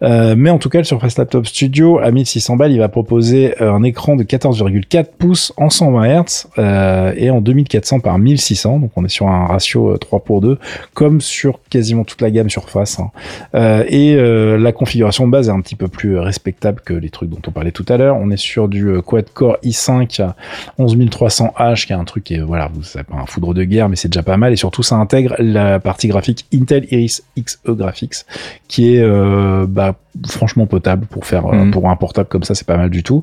[0.02, 3.54] Euh, mais en tout cas, le Surface Laptop Studio à 1600 balles, il va proposer
[3.60, 8.78] euh, un écran de 14,4 pouces en 120 Hz euh, et en 2400 par 1600.
[8.80, 10.58] Donc on est sur un ratio euh, 3 pour 2,
[10.94, 12.98] comme sur quasiment toute la gamme Surface.
[12.98, 13.10] hein.
[13.54, 17.10] Euh, et euh, la configuration de base est un petit peu plus respectable que les
[17.10, 18.16] trucs dont on parlait tout à l'heure.
[18.16, 20.36] On est sur du quad-core i5 à
[20.78, 23.88] 11300H, qui est un truc qui est, voilà, vous savez pas un foudre de guerre,
[23.88, 24.52] mais c'est déjà pas mal.
[24.52, 28.26] Et surtout, ça intègre la partie graphique Intel Iris Xe Graphics,
[28.68, 29.96] qui est euh, bah,
[30.28, 31.70] franchement potable pour faire euh, Mhm.
[31.70, 33.22] pour un portable comme ça, c'est pas mal du tout.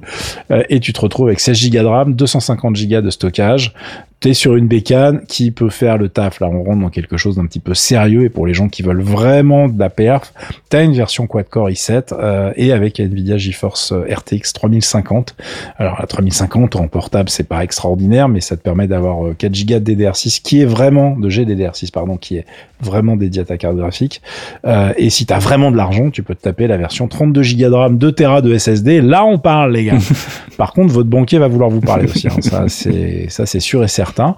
[0.51, 3.73] Euh, et tu te retrouves avec 16 Go de RAM, 250 Go de stockage.
[4.19, 6.39] T'es sur une bécane qui peut faire le taf.
[6.39, 8.23] Là, on rentre dans quelque chose d'un petit peu sérieux.
[8.23, 10.33] Et pour les gens qui veulent vraiment de la perf,
[10.69, 15.35] t'as une version quad-core i7 euh, et avec Nvidia GeForce RTX 3050.
[15.77, 19.51] Alors la 3050 en portable, c'est pas extraordinaire, mais ça te permet d'avoir euh, 4
[19.67, 22.45] Go de DDR6 qui est vraiment de GDDR6 pardon, qui est
[22.81, 24.21] vraiment dédié à ta carte graphique.
[24.65, 27.69] Euh, et si t'as vraiment de l'argent, tu peux te taper la version 32 Go
[27.69, 29.01] de RAM, 2 Tera de SSD.
[29.01, 29.97] Là, on parle, les gars.
[30.57, 32.27] Par contre, votre banquier va vouloir vous parler aussi.
[32.27, 32.41] hein.
[32.41, 34.35] Ça, c'est ça, c'est sûr et certain.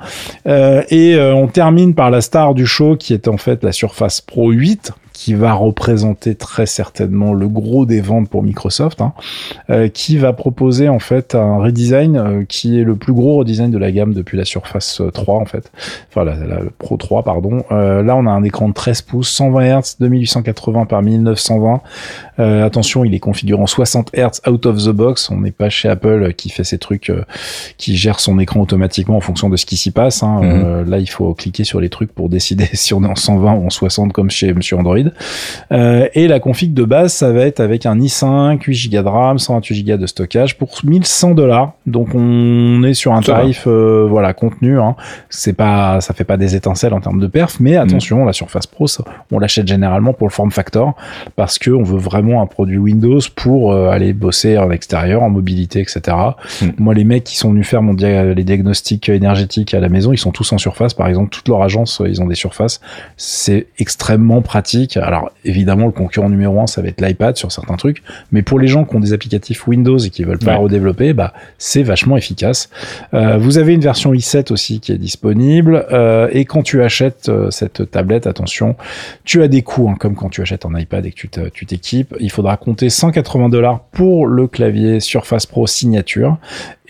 [0.48, 3.72] Euh, et euh, on termine par la star du show, qui est en fait la
[3.72, 9.12] Surface Pro 8 qui va représenter très certainement le gros des ventes pour Microsoft, hein,
[9.70, 13.70] euh, qui va proposer en fait un redesign euh, qui est le plus gros redesign
[13.70, 15.74] de la gamme depuis la Surface 3 en fait,
[16.10, 17.64] enfin la, la- Pro 3 pardon.
[17.74, 21.82] Euh, là on a un écran de 13 pouces, 120 Hz, 2880 par 1920.
[22.40, 25.30] Euh, attention, il est configuré en 60 Hz out of the box.
[25.30, 27.24] On n'est pas chez Apple euh, qui fait ces trucs, euh,
[27.78, 30.24] qui gère son écran automatiquement en fonction de ce qui s'y passe.
[30.24, 30.40] hein.
[30.42, 30.64] Mhm.
[30.66, 33.54] Euh, là, il faut cliquer sur les trucs pour décider si on est en 120
[33.54, 34.98] ou en 60 comme chez Monsieur Android.
[35.72, 39.08] Euh, et la config de base, ça va être avec un i5, 8 Go de
[39.08, 41.74] RAM, 128 Go de stockage pour 1100 dollars.
[41.86, 44.80] Donc on est sur un Ça tarif, euh, voilà, contenu.
[44.80, 44.96] Hein.
[45.30, 48.68] C'est pas, ça fait pas des étincelles en termes de perf, mais attention, la Surface
[48.68, 50.96] Pro, ça, on l'achète généralement pour le form factor
[51.36, 55.30] parce que on veut vraiment un produit Windows pour euh, aller bosser en extérieur, en
[55.30, 56.16] mobilité, etc.
[56.62, 56.66] Mm.
[56.78, 60.12] Moi, les mecs qui sont venus faire mon dia- les diagnostics énergétiques à la maison,
[60.14, 60.94] ils sont tous en surface.
[60.94, 62.80] Par exemple, toute leur agence, euh, ils ont des surfaces.
[63.18, 64.98] C'est extrêmement pratique.
[64.98, 68.04] Alors, évidemment, le concurrent numéro un, ça va être l'iPad sur certains trucs.
[68.32, 70.64] Mais pour les gens qui ont des applicatifs Windows et qui veulent pas Ouais.
[70.64, 72.70] redévelopper, bah, c'est vachement efficace.
[73.14, 75.86] Euh, vous avez une version i7 aussi qui est disponible.
[75.92, 78.76] Euh, et quand tu achètes cette tablette, attention,
[79.24, 82.16] tu as des coûts, hein, comme quand tu achètes un iPad et que tu t'équipes.
[82.20, 86.38] Il faudra compter 180 dollars pour le clavier Surface Pro signature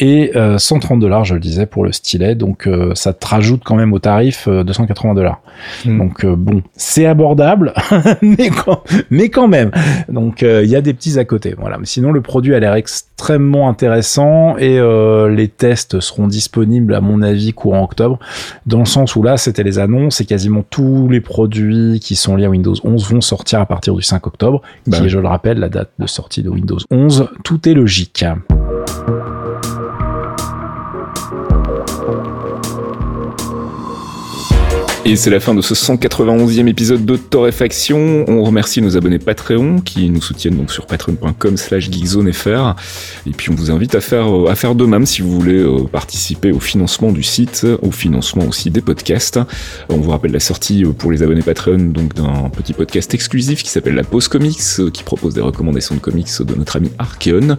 [0.02, 2.34] et euh, 130 dollars, je le disais, pour le stylet.
[2.36, 5.42] Donc euh, ça te rajoute quand même au tarif euh, 280 dollars.
[5.86, 5.98] Mm.
[5.98, 7.74] Donc euh, bon, c'est abordable,
[8.22, 9.72] mais quand, mais quand même.
[10.08, 11.54] Donc euh, il y a des petits à côté.
[11.58, 11.78] Voilà.
[11.78, 17.02] Mais sinon le produit a l'air extrêmement intéressant et euh, les tests seront disponibles à
[17.02, 18.20] mon avis courant octobre.
[18.66, 22.38] Dans le sens où là c'était les annonces et quasiment tous les produits qui sont
[22.38, 25.08] liés à Windows 11 vont sortir à partir du 5 octobre, Bah qui oui.
[25.08, 27.28] est, je le rappelle, la date de sortie de Windows 11.
[27.44, 28.24] Tout est logique.
[35.10, 38.26] Et c'est la fin de ce 191e épisode de Torréfaction.
[38.28, 42.76] On remercie nos abonnés Patreon qui nous soutiennent donc sur patreon.com slash geekzonefr.
[43.26, 45.58] Et puis on vous invite à faire, euh, à faire de même si vous voulez
[45.64, 49.40] euh, participer au financement du site, au financement aussi des podcasts.
[49.90, 53.64] On vous rappelle la sortie euh, pour les abonnés Patreon donc d'un petit podcast exclusif
[53.64, 54.62] qui s'appelle La Pause Comics,
[54.94, 57.58] qui propose des recommandations de comics de notre ami Archeon.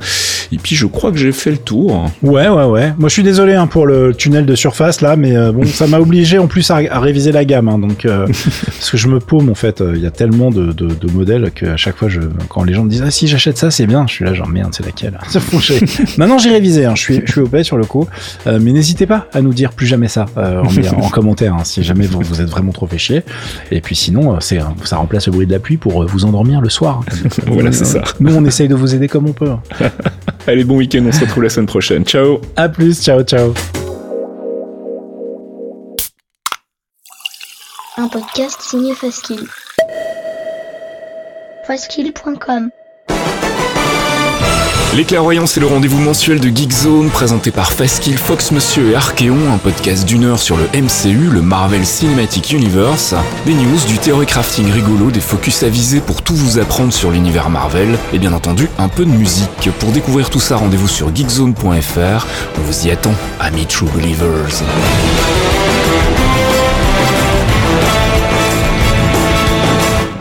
[0.52, 2.12] Et puis je crois que j'ai fait le tour.
[2.22, 2.94] Ouais, ouais, ouais.
[2.96, 5.98] Moi, je suis désolé hein, pour le tunnel de surface là, mais bon, ça m'a
[5.98, 8.26] obligé en plus à réviser la gamme, hein, donc euh,
[8.66, 9.80] parce que je me paume en fait.
[9.80, 12.64] euh, Il y a tellement de, de, de modèles que à chaque fois, je, quand
[12.64, 14.72] les gens me disent ah si j'achète ça, c'est bien, je suis là genre merde,
[14.74, 15.18] c'est laquelle
[15.60, 15.80] chier.
[16.18, 16.84] Maintenant, j'ai révisé.
[16.84, 18.06] Hein, je suis, je suis au paix sur le coup,
[18.46, 21.64] Euh, mais n'hésitez pas à nous dire plus jamais ça euh, en, en commentaire hein,
[21.64, 23.22] si jamais vous, vous êtes vraiment trop fait chier.
[23.70, 26.68] Et puis sinon, c'est ça remplace le bruit de la pluie pour vous endormir le
[26.68, 27.02] soir.
[27.46, 28.02] Voilà, c'est ça.
[28.20, 29.50] Nous, on essaye de vous aider comme on peut.
[29.50, 29.60] hein.
[30.46, 32.04] Allez, bon week-end, on se retrouve la semaine prochaine.
[32.04, 33.52] Ciao À plus, ciao, ciao.
[38.00, 39.46] Un podcast signé Faskill.
[41.66, 42.70] Faskill.com
[44.96, 49.58] Les Clairvoyants, le rendez-vous mensuel de Geekzone présenté par Faskill, Fox Monsieur et Archeon, un
[49.58, 54.72] podcast d'une heure sur le MCU, le Marvel Cinematic Universe, des news, du théorie crafting
[54.72, 58.88] rigolo, des focus avisés pour tout vous apprendre sur l'univers Marvel, et bien entendu un
[58.88, 59.68] peu de musique.
[59.78, 62.26] Pour découvrir tout ça, rendez-vous sur geekzone.fr.
[62.56, 64.62] On vous y attend, amis True Believers.